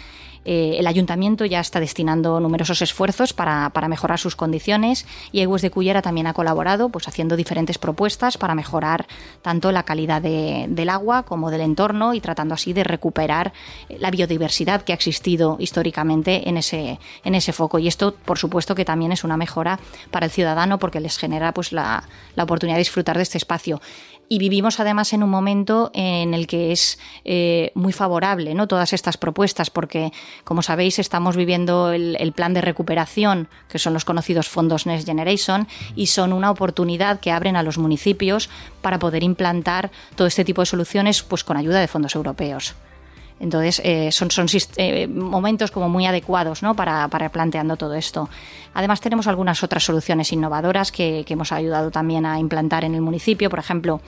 Eh, 0.44 0.76
el 0.78 0.86
ayuntamiento 0.86 1.44
ya 1.44 1.60
está 1.60 1.80
destinando 1.80 2.40
numerosos 2.40 2.80
esfuerzos 2.80 3.34
para, 3.34 3.70
mejorar 3.88 4.18
sus 4.18 4.36
condiciones 4.36 5.06
y 5.32 5.40
Aigües 5.40 5.62
de 5.62 5.70
Cullera 5.70 6.00
también 6.00 6.26
ha 6.26 6.32
colaborado 6.32 6.88
pues, 6.88 7.08
haciendo 7.08 7.36
diferentes 7.36 7.76
propuestas 7.76 8.38
para 8.38 8.54
mejorar 8.54 9.06
tanto 9.42 9.72
la 9.72 9.82
calidad 9.82 10.22
del 10.22 10.88
agua 10.88 11.24
como 11.24 11.50
del 11.50 11.60
entorno 11.60 12.14
y 12.14 12.20
tratando 12.20 12.54
así 12.54 12.72
de 12.72 12.84
recuperar 12.84 13.52
la 13.88 14.10
biodiversidad 14.10 14.82
que 14.82 14.92
ha 14.92 14.94
existido 14.94 15.56
históricamente 15.58 16.48
en 16.48 16.56
ese, 16.56 16.98
en 17.24 17.34
ese 17.34 17.52
foco. 17.52 17.78
Y 17.78 17.88
esto, 17.88 18.14
por 18.14 18.38
supuesto, 18.38 18.74
que 18.74 18.84
también 18.84 19.12
es 19.12 19.24
una 19.24 19.36
mejora 19.36 19.78
para 20.10 20.26
el 20.26 20.32
ciudadano 20.32 20.78
porque 20.78 21.00
les 21.00 21.18
genera 21.18 21.52
pues, 21.52 21.72
la, 21.72 22.08
la 22.34 22.44
oportunidad 22.44 22.76
de 22.76 22.80
disfrutar 22.80 23.16
de 23.16 23.24
este 23.24 23.38
espacio 23.38 23.80
y 24.32 24.38
vivimos 24.38 24.78
además 24.78 25.12
en 25.12 25.24
un 25.24 25.28
momento 25.28 25.90
en 25.92 26.34
el 26.34 26.46
que 26.46 26.70
es 26.70 27.00
eh, 27.24 27.72
muy 27.74 27.92
favorable 27.92 28.54
¿no? 28.54 28.68
todas 28.68 28.92
estas 28.92 29.16
propuestas, 29.16 29.70
porque, 29.70 30.12
como 30.44 30.62
sabéis, 30.62 31.00
estamos 31.00 31.36
viviendo 31.36 31.90
el, 31.90 32.16
el, 32.20 32.32
plan 32.32 32.54
de 32.54 32.60
recuperación, 32.60 33.48
que 33.68 33.80
son 33.80 33.92
los 33.92 34.04
conocidos 34.04 34.48
fondos 34.48 34.86
Next 34.86 35.04
Generation, 35.04 35.66
y 35.96 36.06
son 36.06 36.32
una 36.32 36.52
oportunidad 36.52 37.18
que 37.18 37.32
abren 37.32 37.56
a 37.56 37.64
los 37.64 37.76
municipios 37.76 38.48
para 38.82 39.00
poder 39.00 39.24
implantar 39.24 39.90
todo 40.14 40.28
este 40.28 40.44
tipo 40.44 40.62
de 40.62 40.66
soluciones 40.66 41.24
pues, 41.24 41.42
con 41.42 41.56
ayuda 41.56 41.80
de 41.80 41.88
fondos 41.88 42.14
europeos. 42.14 42.76
Entonces, 43.40 43.80
eh, 43.84 44.12
son, 44.12 44.30
son 44.30 44.46
eh, 44.76 45.08
momentos 45.08 45.70
como 45.70 45.88
muy 45.88 46.06
adecuados 46.06 46.62
¿no? 46.62 46.74
para, 46.76 47.08
para, 47.08 47.30
planteando 47.30 47.76
todo 47.76 47.94
esto. 47.94 48.28
Además, 48.74 49.00
tenemos 49.00 49.26
algunas 49.26 49.62
otras 49.64 49.82
soluciones 49.82 50.30
innovadoras 50.32 50.92
que, 50.92 51.24
que 51.26 51.32
hemos 51.32 51.50
ayudado 51.50 51.90
también 51.90 52.26
a 52.26 52.38
implantar 52.38 52.84
en 52.84 52.94
el 52.94 53.00
municipio. 53.00 53.48
Por 53.48 53.58
ejemplo, 53.58 54.02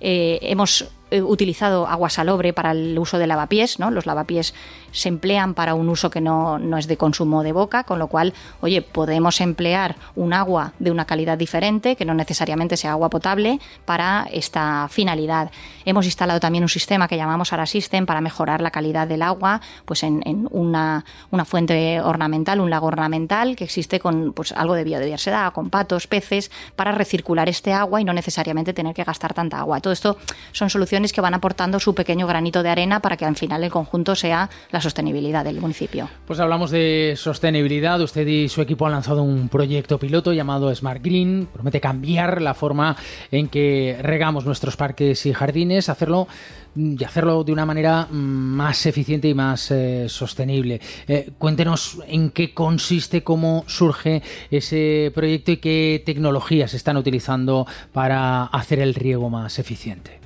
eh, 0.00 0.38
hemos 0.42 0.88
utilizado 1.22 1.86
agua 1.86 2.10
salobre 2.10 2.52
para 2.52 2.72
el 2.72 2.98
uso 2.98 3.18
de 3.18 3.26
lavapiés, 3.26 3.78
¿no? 3.78 3.90
Los 3.90 4.06
lavapiés 4.06 4.54
se 4.92 5.08
emplean 5.08 5.54
para 5.54 5.74
un 5.74 5.88
uso 5.88 6.08
que 6.08 6.20
no, 6.20 6.58
no, 6.58 6.78
es 6.78 6.86
de 6.86 6.96
consumo 6.96 7.42
de 7.42 7.52
boca, 7.52 7.84
con 7.84 7.98
lo 7.98 8.06
cual, 8.06 8.32
oye, 8.60 8.80
podemos 8.80 9.40
emplear 9.40 9.96
un 10.14 10.32
agua 10.32 10.72
de 10.78 10.90
una 10.90 11.04
calidad 11.04 11.36
diferente, 11.36 11.96
que 11.96 12.04
no 12.04 12.14
necesariamente 12.14 12.76
sea 12.76 12.92
agua 12.92 13.10
potable, 13.10 13.58
para 13.84 14.26
esta 14.32 14.88
finalidad. 14.88 15.50
Hemos 15.84 16.06
instalado 16.06 16.40
también 16.40 16.64
un 16.64 16.68
sistema 16.68 17.08
que 17.08 17.16
llamamos 17.16 17.52
Ara 17.52 17.66
System 17.66 18.06
para 18.06 18.20
mejorar 18.20 18.60
la 18.60 18.70
calidad 18.70 19.06
del 19.06 19.22
agua, 19.22 19.60
pues 19.84 20.02
en, 20.04 20.22
en 20.24 20.48
una, 20.50 21.04
una, 21.30 21.44
fuente 21.44 22.00
ornamental, 22.00 22.60
un 22.60 22.70
lago 22.70 22.86
ornamental, 22.86 23.56
que 23.56 23.64
existe 23.64 24.00
con 24.00 24.32
pues, 24.32 24.52
algo 24.52 24.74
de 24.74 24.84
biodiversidad, 24.84 25.52
con 25.52 25.70
patos, 25.70 26.06
peces, 26.06 26.50
para 26.76 26.92
recircular 26.92 27.48
este 27.48 27.72
agua 27.72 28.00
y 28.00 28.04
no 28.04 28.12
necesariamente 28.12 28.72
tener 28.72 28.94
que 28.94 29.04
gastar 29.04 29.34
tanta 29.34 29.58
agua. 29.58 29.76
Todo 29.84 29.92
esto 29.92 30.16
son 30.52 30.70
soluciones 30.70 31.12
que 31.12 31.20
van 31.20 31.34
aportando 31.34 31.78
su 31.78 31.94
pequeño 31.94 32.26
granito 32.26 32.62
de 32.62 32.70
arena 32.70 33.00
para 33.00 33.18
que 33.18 33.26
al 33.26 33.36
final 33.36 33.62
el 33.62 33.70
conjunto 33.70 34.14
sea 34.14 34.48
la 34.70 34.80
sostenibilidad 34.80 35.44
del 35.44 35.60
municipio. 35.60 36.08
Pues 36.26 36.40
hablamos 36.40 36.70
de 36.70 37.12
sostenibilidad. 37.18 38.00
Usted 38.00 38.26
y 38.26 38.48
su 38.48 38.62
equipo 38.62 38.86
han 38.86 38.92
lanzado 38.92 39.22
un 39.22 39.50
proyecto 39.50 39.98
piloto 39.98 40.32
llamado 40.32 40.74
Smart 40.74 41.02
Green. 41.04 41.48
Promete 41.52 41.82
cambiar 41.82 42.40
la 42.40 42.54
forma 42.54 42.96
en 43.30 43.48
que 43.48 43.98
regamos 44.00 44.46
nuestros 44.46 44.74
parques 44.78 45.26
y 45.26 45.34
jardines, 45.34 45.90
hacerlo 45.90 46.28
y 46.76 47.02
hacerlo 47.04 47.44
de 47.44 47.52
una 47.52 47.66
manera 47.66 48.06
mm, 48.10 48.14
más 48.14 48.86
eficiente 48.86 49.28
y 49.28 49.34
más 49.34 49.70
eh, 49.70 50.08
sostenible. 50.08 50.80
Eh, 51.06 51.30
cuéntenos 51.38 51.98
en 52.06 52.30
qué 52.30 52.52
consiste, 52.52 53.22
cómo 53.22 53.64
surge 53.66 54.22
ese 54.50 55.12
proyecto 55.14 55.52
y 55.52 55.56
qué 55.58 56.02
tecnologías 56.04 56.74
están 56.74 56.96
utilizando 56.96 57.66
para 57.92 58.44
hacer 58.44 58.80
el 58.80 58.94
riego 58.94 59.30
más 59.30 59.58
eficiente. 59.58 60.24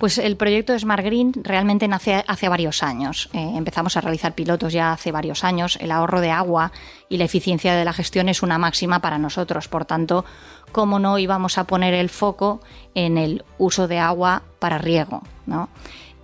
Pues 0.00 0.16
el 0.16 0.38
proyecto 0.38 0.78
Smart 0.78 1.04
Green 1.04 1.34
realmente 1.44 1.86
nace 1.86 2.24
hace 2.26 2.48
varios 2.48 2.82
años. 2.82 3.28
Eh, 3.34 3.52
empezamos 3.54 3.98
a 3.98 4.00
realizar 4.00 4.34
pilotos 4.34 4.72
ya 4.72 4.92
hace 4.92 5.12
varios 5.12 5.44
años. 5.44 5.76
El 5.78 5.90
ahorro 5.90 6.22
de 6.22 6.30
agua 6.30 6.72
y 7.10 7.18
la 7.18 7.24
eficiencia 7.24 7.74
de 7.74 7.84
la 7.84 7.92
gestión 7.92 8.30
es 8.30 8.42
una 8.42 8.56
máxima 8.56 9.00
para 9.00 9.18
nosotros. 9.18 9.68
Por 9.68 9.84
tanto, 9.84 10.24
¿cómo 10.72 10.98
no 10.98 11.18
íbamos 11.18 11.58
a 11.58 11.64
poner 11.64 11.94
el 11.94 12.08
foco 12.08 12.60
en 12.94 13.18
el 13.18 13.44
uso 13.58 13.88
de 13.88 13.98
agua 13.98 14.42
para 14.58 14.78
riego? 14.78 15.22
¿no? 15.46 15.68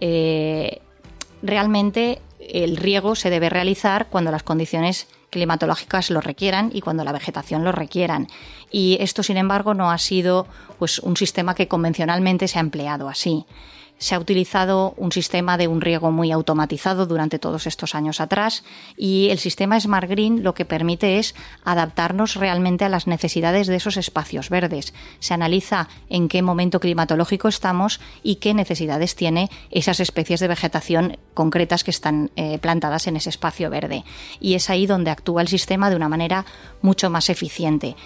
Eh, 0.00 0.80
realmente 1.42 2.20
el 2.38 2.76
riego 2.76 3.14
se 3.14 3.30
debe 3.30 3.48
realizar 3.48 4.08
cuando 4.08 4.30
las 4.30 4.42
condiciones 4.42 5.08
climatológicas 5.30 6.10
lo 6.10 6.20
requieran 6.20 6.70
y 6.72 6.80
cuando 6.80 7.04
la 7.04 7.12
vegetación 7.12 7.64
lo 7.64 7.72
requieran. 7.72 8.28
Y 8.70 8.98
esto, 9.00 9.22
sin 9.22 9.36
embargo, 9.36 9.74
no 9.74 9.90
ha 9.90 9.98
sido 9.98 10.46
pues, 10.78 10.98
un 11.00 11.16
sistema 11.16 11.54
que 11.54 11.68
convencionalmente 11.68 12.48
se 12.48 12.58
ha 12.58 12.62
empleado 12.62 13.08
así 13.08 13.44
se 13.98 14.14
ha 14.14 14.18
utilizado 14.18 14.94
un 14.96 15.12
sistema 15.12 15.56
de 15.56 15.68
un 15.68 15.80
riego 15.80 16.10
muy 16.10 16.32
automatizado 16.32 17.06
durante 17.06 17.38
todos 17.38 17.66
estos 17.66 17.94
años 17.94 18.20
atrás 18.20 18.64
y 18.96 19.28
el 19.30 19.38
sistema 19.38 19.80
Smart 19.80 20.08
Green 20.08 20.42
lo 20.42 20.54
que 20.54 20.64
permite 20.64 21.18
es 21.18 21.34
adaptarnos 21.64 22.34
realmente 22.34 22.84
a 22.84 22.88
las 22.88 23.06
necesidades 23.06 23.66
de 23.66 23.76
esos 23.76 23.96
espacios 23.96 24.50
verdes. 24.50 24.92
Se 25.18 25.34
analiza 25.34 25.88
en 26.08 26.28
qué 26.28 26.42
momento 26.42 26.80
climatológico 26.80 27.48
estamos 27.48 28.00
y 28.22 28.36
qué 28.36 28.54
necesidades 28.54 29.16
tiene 29.16 29.50
esas 29.70 30.00
especies 30.00 30.40
de 30.40 30.48
vegetación 30.48 31.18
concretas 31.34 31.84
que 31.84 31.90
están 31.90 32.30
eh, 32.36 32.58
plantadas 32.58 33.06
en 33.06 33.16
ese 33.16 33.30
espacio 33.30 33.70
verde. 33.70 34.04
Y 34.40 34.54
es 34.54 34.68
ahí 34.70 34.86
donde 34.86 35.10
actúa 35.10 35.42
el 35.42 35.48
sistema 35.48 35.90
de 35.90 35.96
una 35.96 36.08
manera 36.08 36.44
mucho 36.82 37.10
más 37.10 37.30
eficiente. 37.30 37.96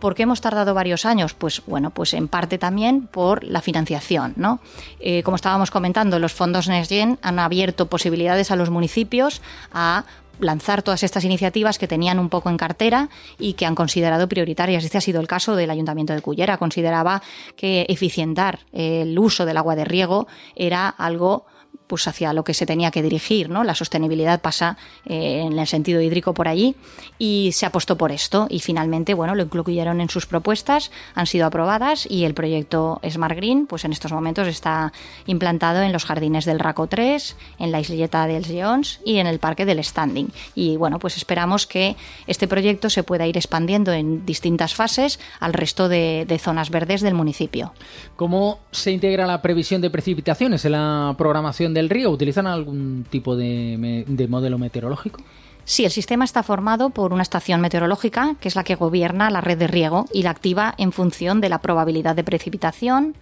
¿Por 0.00 0.14
qué 0.14 0.24
hemos 0.24 0.40
tardado 0.40 0.74
varios 0.74 1.04
años? 1.04 1.34
Pues 1.34 1.62
bueno, 1.66 1.90
pues 1.90 2.14
en 2.14 2.28
parte 2.28 2.58
también 2.58 3.06
por 3.06 3.44
la 3.44 3.60
financiación, 3.60 4.34
¿no? 4.36 4.60
Eh, 5.00 5.22
como 5.22 5.36
estábamos 5.36 5.70
comentando, 5.70 6.18
los 6.18 6.32
fondos 6.32 6.68
NextGen 6.68 7.18
han 7.22 7.38
abierto 7.38 7.86
posibilidades 7.86 8.50
a 8.50 8.56
los 8.56 8.70
municipios 8.70 9.42
a 9.72 10.04
lanzar 10.38 10.82
todas 10.82 11.02
estas 11.02 11.24
iniciativas 11.24 11.78
que 11.78 11.88
tenían 11.88 12.18
un 12.18 12.28
poco 12.28 12.50
en 12.50 12.56
cartera 12.56 13.08
y 13.38 13.54
que 13.54 13.66
han 13.66 13.74
considerado 13.74 14.28
prioritarias. 14.28 14.84
Este 14.84 14.98
ha 14.98 15.00
sido 15.00 15.20
el 15.20 15.26
caso 15.26 15.56
del 15.56 15.70
Ayuntamiento 15.70 16.12
de 16.12 16.20
Cullera. 16.20 16.58
Consideraba 16.58 17.22
que 17.56 17.86
eficientar 17.88 18.60
el 18.72 19.18
uso 19.18 19.46
del 19.46 19.56
agua 19.56 19.76
de 19.76 19.84
riego 19.84 20.26
era 20.54 20.88
algo 20.88 21.46
pues 21.86 22.06
hacia 22.08 22.32
lo 22.32 22.44
que 22.44 22.54
se 22.54 22.66
tenía 22.66 22.90
que 22.90 23.02
dirigir, 23.02 23.48
¿no? 23.48 23.64
La 23.64 23.74
sostenibilidad 23.74 24.40
pasa 24.40 24.76
eh, 25.04 25.42
en 25.46 25.58
el 25.58 25.66
sentido 25.66 26.00
hídrico 26.00 26.34
por 26.34 26.48
allí 26.48 26.76
y 27.18 27.50
se 27.52 27.66
apostó 27.66 27.96
por 27.96 28.12
esto 28.12 28.46
y 28.50 28.60
finalmente, 28.60 29.14
bueno, 29.14 29.34
lo 29.34 29.42
incluyeron 29.42 30.00
en 30.00 30.08
sus 30.08 30.26
propuestas, 30.26 30.90
han 31.14 31.26
sido 31.26 31.46
aprobadas 31.46 32.06
y 32.10 32.24
el 32.24 32.34
proyecto 32.34 33.00
Smart 33.08 33.36
Green, 33.36 33.66
pues 33.66 33.84
en 33.84 33.92
estos 33.92 34.12
momentos 34.12 34.48
está 34.48 34.92
implantado 35.26 35.82
en 35.82 35.92
los 35.92 36.04
jardines 36.04 36.44
del 36.44 36.58
Raco 36.58 36.86
3, 36.86 37.36
en 37.58 37.72
la 37.72 37.80
isleta 37.80 38.26
del 38.26 38.44
Lleons 38.44 39.00
y 39.04 39.18
en 39.18 39.26
el 39.26 39.38
parque 39.38 39.64
del 39.64 39.82
Standing. 39.82 40.28
Y 40.54 40.76
bueno, 40.76 40.98
pues 40.98 41.16
esperamos 41.16 41.66
que 41.66 41.96
este 42.26 42.48
proyecto 42.48 42.90
se 42.90 43.02
pueda 43.02 43.26
ir 43.26 43.36
expandiendo 43.36 43.92
en 43.92 44.26
distintas 44.26 44.74
fases 44.74 45.20
al 45.40 45.52
resto 45.52 45.88
de, 45.88 46.24
de 46.26 46.38
zonas 46.38 46.70
verdes 46.70 47.00
del 47.00 47.14
municipio. 47.14 47.72
¿Cómo 48.16 48.58
se 48.70 48.90
integra 48.90 49.26
la 49.26 49.42
previsión 49.42 49.80
de 49.80 49.90
precipitaciones 49.90 50.64
en 50.64 50.72
la 50.72 51.14
programación 51.16 51.74
del 51.76 51.90
río? 51.90 52.10
¿Utilizan 52.10 52.46
algún 52.46 53.06
tipo 53.08 53.36
de, 53.36 54.04
de 54.06 54.28
modelo 54.28 54.58
meteorológico? 54.58 55.20
Sí, 55.64 55.84
el 55.84 55.90
sistema 55.90 56.24
está 56.24 56.44
formado 56.44 56.90
por 56.90 57.12
una 57.12 57.22
estación 57.22 57.60
meteorológica, 57.60 58.36
que 58.40 58.46
es 58.46 58.54
la 58.54 58.62
que 58.62 58.76
gobierna 58.76 59.30
la 59.30 59.40
red 59.40 59.58
de 59.58 59.66
riego 59.66 60.04
y 60.12 60.22
la 60.22 60.30
activa 60.30 60.74
en 60.78 60.92
función 60.92 61.40
de 61.40 61.48
la 61.48 61.60
probabilidad 61.60 62.14
de 62.14 62.22
precipitación, 62.22 63.16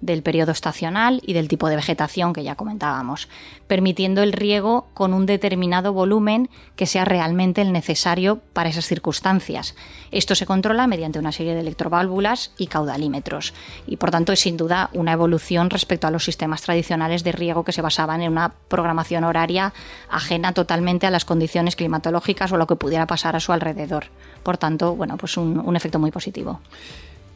del 0.00 0.22
periodo 0.22 0.52
estacional 0.52 1.20
y 1.24 1.32
del 1.32 1.48
tipo 1.48 1.68
de 1.68 1.76
vegetación 1.76 2.32
que 2.32 2.42
ya 2.42 2.54
comentábamos, 2.54 3.28
permitiendo 3.66 4.22
el 4.22 4.32
riego 4.32 4.86
con 4.94 5.12
un 5.12 5.26
determinado 5.26 5.92
volumen 5.92 6.48
que 6.76 6.86
sea 6.86 7.04
realmente 7.04 7.62
el 7.62 7.72
necesario 7.72 8.40
para 8.52 8.68
esas 8.68 8.86
circunstancias. 8.86 9.74
Esto 10.10 10.34
se 10.34 10.46
controla 10.46 10.86
mediante 10.86 11.18
una 11.18 11.32
serie 11.32 11.54
de 11.54 11.60
electroválvulas 11.60 12.52
y 12.58 12.66
caudalímetros 12.68 13.54
y 13.86 13.96
por 13.96 14.10
tanto 14.10 14.32
es 14.32 14.40
sin 14.40 14.56
duda 14.56 14.90
una 14.92 15.12
evolución 15.12 15.70
respecto 15.70 16.06
a 16.06 16.10
los 16.10 16.24
sistemas 16.24 16.62
tradicionales 16.62 17.24
de 17.24 17.32
riego 17.32 17.64
que 17.64 17.72
se 17.72 17.82
basaban 17.82 18.22
en 18.22 18.32
una 18.32 18.52
programación 18.68 19.24
horaria 19.24 19.72
ajena 20.08 20.52
totalmente 20.52 21.06
a 21.06 21.10
las 21.10 21.24
condiciones 21.24 21.76
climatológicas 21.76 22.52
o 22.52 22.56
lo 22.56 22.66
que 22.66 22.76
pudiera 22.76 23.06
pasar 23.06 23.36
a 23.36 23.40
su 23.40 23.52
alrededor. 23.52 24.06
Por 24.42 24.58
tanto, 24.58 24.94
bueno, 24.94 25.16
pues 25.16 25.36
un, 25.36 25.58
un 25.58 25.76
efecto 25.76 25.98
muy 25.98 26.10
positivo. 26.10 26.60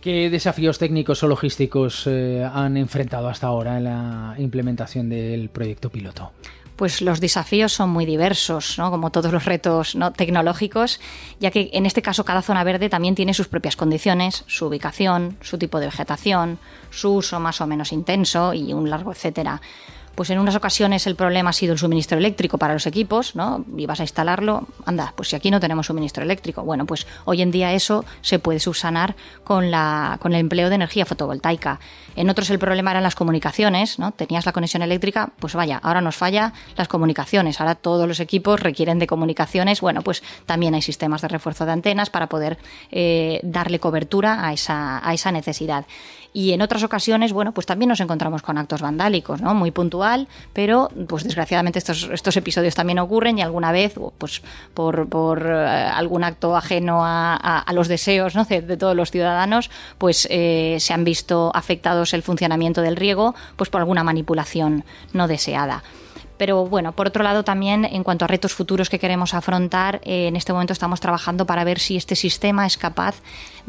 ¿Qué 0.00 0.30
desafíos 0.30 0.78
técnicos 0.78 1.22
o 1.22 1.28
logísticos 1.28 2.06
eh, 2.06 2.42
han 2.42 2.78
enfrentado 2.78 3.28
hasta 3.28 3.48
ahora 3.48 3.76
en 3.76 3.84
la 3.84 4.34
implementación 4.38 5.10
del 5.10 5.50
proyecto 5.50 5.90
piloto? 5.90 6.32
pues 6.80 7.02
los 7.02 7.20
desafíos 7.20 7.74
son 7.74 7.90
muy 7.90 8.06
diversos, 8.06 8.76
como 8.76 9.10
todos 9.10 9.30
los 9.34 9.44
retos 9.44 9.94
¿no? 9.94 10.14
tecnológicos, 10.14 10.98
ya 11.38 11.50
que 11.50 11.68
en 11.74 11.84
este 11.84 12.00
caso 12.00 12.24
cada 12.24 12.40
zona 12.40 12.64
verde 12.64 12.88
también 12.88 13.14
tiene 13.14 13.34
sus 13.34 13.48
propias 13.48 13.76
condiciones, 13.76 14.44
su 14.46 14.64
ubicación, 14.64 15.36
su 15.42 15.58
tipo 15.58 15.78
de 15.78 15.84
vegetación, 15.84 16.58
su 16.88 17.12
uso 17.12 17.38
más 17.38 17.60
o 17.60 17.66
menos 17.66 17.92
intenso 17.92 18.54
y 18.54 18.72
un 18.72 18.88
largo 18.88 19.12
etcétera. 19.12 19.60
Pues 20.14 20.30
en 20.30 20.38
unas 20.38 20.54
ocasiones 20.54 21.06
el 21.06 21.16
problema 21.16 21.50
ha 21.50 21.52
sido 21.52 21.72
el 21.72 21.78
suministro 21.78 22.18
eléctrico 22.18 22.58
para 22.58 22.74
los 22.74 22.86
equipos, 22.86 23.34
¿no? 23.34 23.64
Y 23.76 23.86
vas 23.86 24.00
a 24.00 24.02
instalarlo, 24.02 24.66
anda, 24.84 25.12
pues 25.16 25.30
si 25.30 25.36
aquí 25.36 25.50
no 25.50 25.60
tenemos 25.60 25.86
suministro 25.86 26.22
eléctrico. 26.22 26.62
Bueno, 26.62 26.86
pues 26.86 27.06
hoy 27.24 27.42
en 27.42 27.50
día 27.50 27.72
eso 27.72 28.04
se 28.20 28.38
puede 28.38 28.60
subsanar 28.60 29.16
con, 29.44 29.70
la, 29.70 30.18
con 30.20 30.32
el 30.32 30.40
empleo 30.40 30.68
de 30.68 30.74
energía 30.74 31.06
fotovoltaica. 31.06 31.80
En 32.16 32.28
otros 32.28 32.50
el 32.50 32.58
problema 32.58 32.90
eran 32.90 33.02
las 33.02 33.14
comunicaciones, 33.14 33.98
¿no? 33.98 34.12
Tenías 34.12 34.46
la 34.46 34.52
conexión 34.52 34.82
eléctrica, 34.82 35.30
pues 35.38 35.54
vaya, 35.54 35.80
ahora 35.82 36.00
nos 36.00 36.16
falla 36.16 36.52
las 36.76 36.88
comunicaciones, 36.88 37.60
ahora 37.60 37.74
todos 37.74 38.06
los 38.06 38.20
equipos 38.20 38.60
requieren 38.60 38.98
de 38.98 39.06
comunicaciones, 39.06 39.80
bueno, 39.80 40.02
pues 40.02 40.22
también 40.46 40.74
hay 40.74 40.82
sistemas 40.82 41.22
de 41.22 41.28
refuerzo 41.28 41.66
de 41.66 41.72
antenas 41.72 42.10
para 42.10 42.28
poder 42.28 42.58
eh, 42.90 43.40
darle 43.42 43.78
cobertura 43.78 44.46
a 44.46 44.52
esa, 44.52 45.06
a 45.06 45.14
esa 45.14 45.32
necesidad 45.32 45.86
y 46.32 46.52
en 46.52 46.62
otras 46.62 46.84
ocasiones, 46.84 47.32
bueno, 47.32 47.52
pues 47.52 47.66
también 47.66 47.88
nos 47.88 48.00
encontramos 48.00 48.42
con 48.42 48.56
actos 48.56 48.80
vandálicos, 48.80 49.40
¿no? 49.40 49.54
Muy 49.54 49.72
puntual, 49.72 50.28
pero 50.52 50.88
pues 51.08 51.24
desgraciadamente 51.24 51.78
estos, 51.80 52.08
estos 52.12 52.36
episodios 52.36 52.74
también 52.74 53.00
ocurren 53.00 53.38
y 53.38 53.42
alguna 53.42 53.72
vez, 53.72 53.94
pues 54.18 54.42
por, 54.72 55.08
por 55.08 55.44
eh, 55.44 55.54
algún 55.54 56.22
acto 56.22 56.56
ajeno 56.56 57.00
a, 57.02 57.64
los 57.72 57.88
deseos 57.88 58.34
¿no? 58.34 58.44
de, 58.44 58.76
todos 58.76 58.94
los 58.94 59.10
ciudadanos, 59.10 59.70
pues 59.98 60.28
eh, 60.30 60.76
se 60.78 60.92
han 60.92 61.04
visto 61.04 61.50
afectados 61.54 62.14
el 62.14 62.22
funcionamiento 62.22 62.80
del 62.80 62.96
riego, 62.96 63.34
pues 63.56 63.70
por 63.70 63.80
alguna 63.80 64.04
manipulación 64.04 64.84
no 65.12 65.26
deseada. 65.26 65.82
Pero 66.40 66.64
bueno, 66.64 66.92
por 66.92 67.06
otro 67.06 67.22
lado 67.22 67.44
también 67.44 67.84
en 67.84 68.02
cuanto 68.02 68.24
a 68.24 68.28
retos 68.28 68.54
futuros 68.54 68.88
que 68.88 68.98
queremos 68.98 69.34
afrontar, 69.34 70.00
eh, 70.04 70.26
en 70.26 70.36
este 70.36 70.54
momento 70.54 70.72
estamos 70.72 70.98
trabajando 70.98 71.44
para 71.44 71.64
ver 71.64 71.78
si 71.78 71.98
este 71.98 72.16
sistema 72.16 72.64
es 72.64 72.78
capaz 72.78 73.16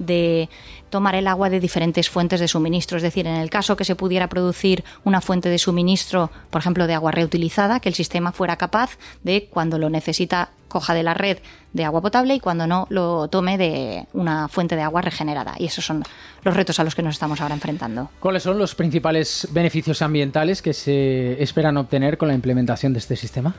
de 0.05 0.49
tomar 0.89 1.15
el 1.15 1.27
agua 1.27 1.49
de 1.49 1.59
diferentes 1.59 2.09
fuentes 2.09 2.39
de 2.39 2.47
suministro. 2.47 2.97
Es 2.97 3.03
decir, 3.03 3.25
en 3.25 3.35
el 3.35 3.49
caso 3.49 3.75
que 3.77 3.85
se 3.85 3.95
pudiera 3.95 4.27
producir 4.27 4.83
una 5.03 5.21
fuente 5.21 5.49
de 5.49 5.57
suministro, 5.57 6.29
por 6.49 6.59
ejemplo, 6.59 6.87
de 6.87 6.93
agua 6.93 7.11
reutilizada, 7.11 7.79
que 7.79 7.89
el 7.89 7.95
sistema 7.95 8.31
fuera 8.31 8.57
capaz 8.57 8.97
de, 9.23 9.47
cuando 9.49 9.77
lo 9.77 9.89
necesita, 9.89 10.49
coja 10.67 10.93
de 10.93 11.03
la 11.03 11.13
red 11.13 11.37
de 11.73 11.85
agua 11.85 12.01
potable 12.01 12.35
y 12.35 12.39
cuando 12.39 12.67
no, 12.67 12.87
lo 12.89 13.27
tome 13.27 13.57
de 13.57 14.05
una 14.13 14.47
fuente 14.47 14.75
de 14.75 14.81
agua 14.81 15.01
regenerada. 15.01 15.55
Y 15.57 15.65
esos 15.65 15.85
son 15.85 16.03
los 16.43 16.55
retos 16.55 16.79
a 16.79 16.83
los 16.83 16.95
que 16.95 17.03
nos 17.03 17.15
estamos 17.15 17.41
ahora 17.41 17.55
enfrentando. 17.55 18.09
¿Cuáles 18.19 18.43
son 18.43 18.57
los 18.57 18.75
principales 18.75 19.47
beneficios 19.51 20.01
ambientales 20.01 20.61
que 20.61 20.73
se 20.73 21.41
esperan 21.41 21.77
obtener 21.77 22.17
con 22.17 22.27
la 22.27 22.33
implementación 22.33 22.93
de 22.93 22.99
este 22.99 23.15
sistema? 23.15 23.55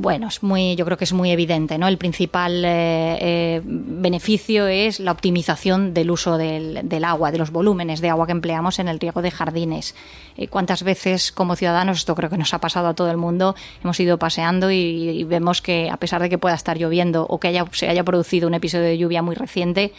Bueno, 0.00 0.28
es 0.28 0.44
muy, 0.44 0.76
yo 0.76 0.84
creo 0.84 0.96
que 0.96 1.02
es 1.02 1.12
muy 1.12 1.32
evidente, 1.32 1.76
¿no? 1.76 1.88
El 1.88 1.98
principal 1.98 2.64
eh, 2.64 3.18
eh, 3.20 3.60
beneficio 3.64 4.68
es 4.68 5.00
la 5.00 5.10
optimización 5.10 5.92
del 5.92 6.12
uso 6.12 6.38
del, 6.38 7.04
agua, 7.04 7.32
de 7.32 7.38
los 7.38 7.50
volúmenes 7.50 8.00
de 8.00 8.08
agua 8.08 8.26
que 8.26 8.30
empleamos 8.30 8.78
en 8.78 8.86
el 8.86 9.00
riego 9.00 9.22
de 9.22 9.32
jardines. 9.32 9.96
Eh, 10.36 10.46
¿Cuántas 10.46 10.84
veces 10.84 11.32
como 11.32 11.56
ciudadanos, 11.56 11.98
esto 11.98 12.14
creo 12.14 12.30
que 12.30 12.38
nos 12.38 12.54
ha 12.54 12.60
pasado 12.60 12.86
a 12.86 12.94
todo 12.94 13.10
el 13.10 13.16
mundo, 13.16 13.56
hemos 13.82 13.98
ido 13.98 14.20
paseando 14.20 14.70
y, 14.70 15.24
vemos 15.24 15.60
que 15.60 15.90
a 15.90 15.96
pesar 15.96 16.22
de 16.22 16.30
que 16.30 16.38
pueda 16.38 16.54
estar 16.54 16.78
lloviendo 16.78 17.26
o 17.28 17.40
que 17.40 17.48
haya, 17.48 17.64
se 17.72 17.88
haya 17.88 18.04
producido 18.04 18.46
un 18.46 18.54
episodio 18.54 18.84
de 18.84 18.98
lluvia 18.98 19.20
muy 19.20 19.34
reciente, 19.34 19.92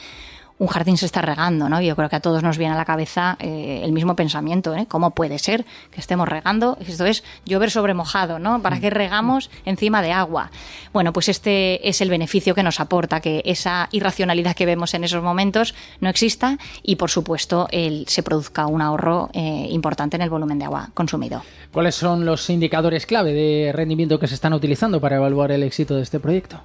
un 0.59 0.67
jardín 0.67 0.97
se 0.97 1.05
está 1.05 1.21
regando, 1.21 1.69
¿no? 1.69 1.81
Yo 1.81 1.95
creo 1.95 2.09
que 2.09 2.17
a 2.17 2.19
todos 2.19 2.43
nos 2.43 2.57
viene 2.57 2.73
a 2.73 2.77
la 2.77 2.85
cabeza 2.85 3.37
eh, 3.39 3.81
el 3.83 3.93
mismo 3.93 4.15
pensamiento, 4.15 4.75
¿eh? 4.75 4.85
¿Cómo 4.87 5.11
puede 5.11 5.39
ser 5.39 5.65
que 5.89 6.01
estemos 6.01 6.27
regando? 6.27 6.77
Esto 6.85 7.05
es 7.05 7.23
llover 7.45 7.71
sobre 7.71 7.93
mojado, 7.93 8.39
¿no? 8.39 8.61
¿Para 8.61 8.79
qué 8.79 8.89
regamos 8.89 9.49
encima 9.65 10.01
de 10.01 10.11
agua? 10.11 10.51
Bueno, 10.91 11.13
pues 11.13 11.29
este 11.29 11.87
es 11.87 12.01
el 12.01 12.09
beneficio 12.09 12.53
que 12.53 12.61
nos 12.61 12.81
aporta, 12.81 13.21
que 13.21 13.41
esa 13.45 13.87
irracionalidad 13.91 14.55
que 14.55 14.65
vemos 14.65 14.93
en 14.93 15.05
esos 15.05 15.23
momentos 15.23 15.73
no 16.01 16.09
exista 16.09 16.57
y, 16.83 16.97
por 16.97 17.09
supuesto, 17.09 17.67
se 18.07 18.23
produzca 18.23 18.67
un 18.67 18.81
ahorro 18.81 19.29
eh, 19.33 19.67
importante 19.69 20.17
en 20.17 20.23
el 20.23 20.29
volumen 20.29 20.59
de 20.59 20.65
agua 20.65 20.89
consumido. 20.93 21.41
¿Cuáles 21.71 21.95
son 21.95 22.25
los 22.25 22.49
indicadores 22.49 23.05
clave 23.05 23.31
de 23.31 23.71
rendimiento 23.71 24.19
que 24.19 24.27
se 24.27 24.35
están 24.35 24.53
utilizando 24.53 24.99
para 24.99 25.15
evaluar 25.15 25.51
el 25.53 25.63
éxito 25.63 25.95
de 25.95 26.03
este 26.03 26.19
proyecto? 26.19 26.61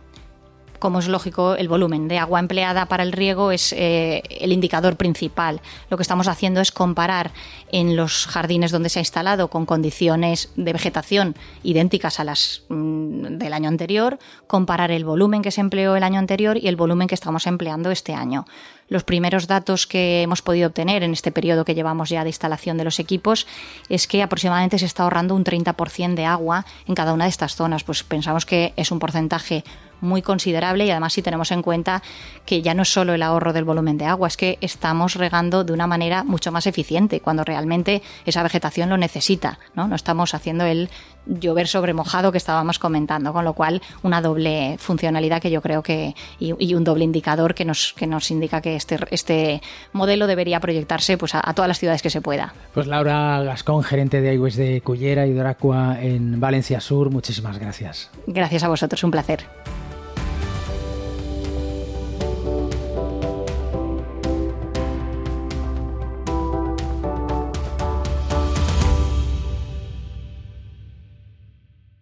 Como 0.85 0.99
es 0.99 1.09
lógico, 1.09 1.55
el 1.55 1.67
volumen 1.67 2.09
de 2.09 2.19
agua 2.19 2.41
empleada 2.41 2.85
para 2.85 3.05
el 3.05 3.13
riego 3.13 3.53
es 3.53 3.73
eh, 3.73 4.23
el 4.29 4.53
indicador 4.53 4.97
principal. 4.97 5.63
Lo 5.89 5.97
que 5.97 6.03
estamos 6.03 6.29
haciendo 6.29 6.61
es 6.61 6.73
comparar 6.73 7.31
en 7.73 7.97
los 7.97 8.27
jardines 8.27 8.71
donde 8.71 8.91
se 8.91 8.99
ha 8.99 9.01
instalado 9.01 9.49
con 9.49 9.65
condiciones 9.65 10.53
de 10.57 10.75
vegetación 10.75 11.37
idénticas 11.63 12.21
a 12.21 12.25
las 12.25 12.65
mm, 12.69 13.39
del 13.39 13.55
año 13.55 13.71
anterior, 13.71 14.19
comparar 14.47 14.91
el 14.91 15.07
volumen 15.07 15.41
que 15.41 15.53
se 15.53 15.63
empleó 15.63 15.97
el 15.97 16.03
año 16.03 16.19
anterior 16.19 16.59
y 16.59 16.69
el 16.69 16.77
volumen 16.77 17.09
que 17.09 17.15
estamos 17.15 17.47
empleando 17.47 17.91
este 17.91 18.13
año 18.13 18.45
los 18.89 19.05
primeros 19.05 19.47
datos 19.47 19.87
que 19.87 20.23
hemos 20.23 20.43
podido 20.43 20.69
obtener 20.69 21.03
en 21.03 21.13
este 21.13 21.33
periodo 21.33 21.65
que 21.65 21.75
llevamos 21.75 22.11
ya 22.11 22.23
de 22.23 22.31
instalación 22.31 22.77
de 22.77 22.85
los 22.85 22.99
equipos 22.99 23.47
es 23.89 24.07
que 24.07 24.23
aproximadamente 24.23 24.79
se 24.79 24.87
está 24.87 25.05
ahorrando 25.05 25.35
un 25.35 25.45
30% 25.45 26.15
de 26.15 26.27
agua 26.27 26.67
en 26.87 26.95
cada 26.95 27.13
una 27.13 27.25
de 27.25 27.31
estas 27.31 27.57
zonas. 27.57 27.85
Pues 27.85 28.03
pensamos 28.03 28.45
que 28.47 28.73
es 28.77 28.91
un 28.91 28.99
porcentaje 28.99 29.65
muy 30.05 30.23
considerable 30.23 30.87
y 30.87 30.91
además 30.91 31.13
si 31.13 31.23
tenemos 31.23 31.51
en 31.51 31.63
cuenta 31.63 32.03
que 32.47 32.63
ya 32.63 32.75
no 32.75 32.83
es 32.83 32.93
solo 32.93 33.15
el 33.15 33.23
ahorro 33.23 33.53
del 33.53 33.65
volumen 33.65 33.99
de 33.99 34.05
agua, 34.05 34.29
es 34.29 34.37
que 34.37 34.59
estamos 34.61 35.17
regando 35.17 35.65
de 35.65 35.73
una 35.73 35.87
manera 35.87 36.23
mucho 36.23 36.53
más 36.53 36.67
eficiente 36.67 37.21
cuando 37.21 37.43
realmente 37.45 38.03
esa 38.25 38.43
vegetación 38.43 38.89
lo 38.89 38.97
necesita, 38.97 39.59
¿no? 39.75 39.89
No 39.89 39.97
estamos 39.97 40.35
haciendo 40.35 40.65
el 40.65 40.89
llover 41.27 41.67
sobre 41.69 41.95
mojado 41.95 42.33
que 42.33 42.39
estábamos 42.39 42.79
comentando, 42.79 43.33
con 43.33 43.45
lo 43.45 43.55
cual 43.55 43.83
una 44.03 44.21
doble 44.21 44.77
funcionalidad 44.79 45.41
que 45.41 45.51
yo 45.51 45.63
creo 45.63 45.83
que 45.83 46.15
y, 46.39 46.75
un 46.75 46.85
doble 46.85 47.05
indicador 47.05 47.55
que 47.55 47.65
nos 47.65 47.95
que 47.95 48.07
nos 48.07 48.31
indica 48.31 48.61
que 48.61 48.77
este 48.77 48.99
este 49.11 49.63
modelo 49.93 50.27
debería 50.27 50.61
proyectarse 50.61 51.17
pues 51.17 51.35
a, 51.35 51.43
todas 51.55 51.69
las 51.69 51.79
ciudades 51.79 52.03
que 52.03 52.11
se 52.11 52.21
pueda. 52.21 52.53
Pues 52.73 52.87
Laura 52.87 53.43
Gascón, 53.43 53.83
gerente 53.83 54.21
de 54.21 54.31
Aigües 54.31 54.57
de 54.57 54.81
Cullera 54.81 55.27
y 55.27 55.33
Doracua 55.33 55.99
en 56.01 56.41
Valencia 56.41 56.81
Sur, 56.81 57.11
muchísimas 57.11 57.59
gracias. 57.59 58.11
Gracias 58.27 58.63
a 58.65 58.69
vosotros, 58.69 59.03
un 59.05 59.11
placer. 59.11 59.45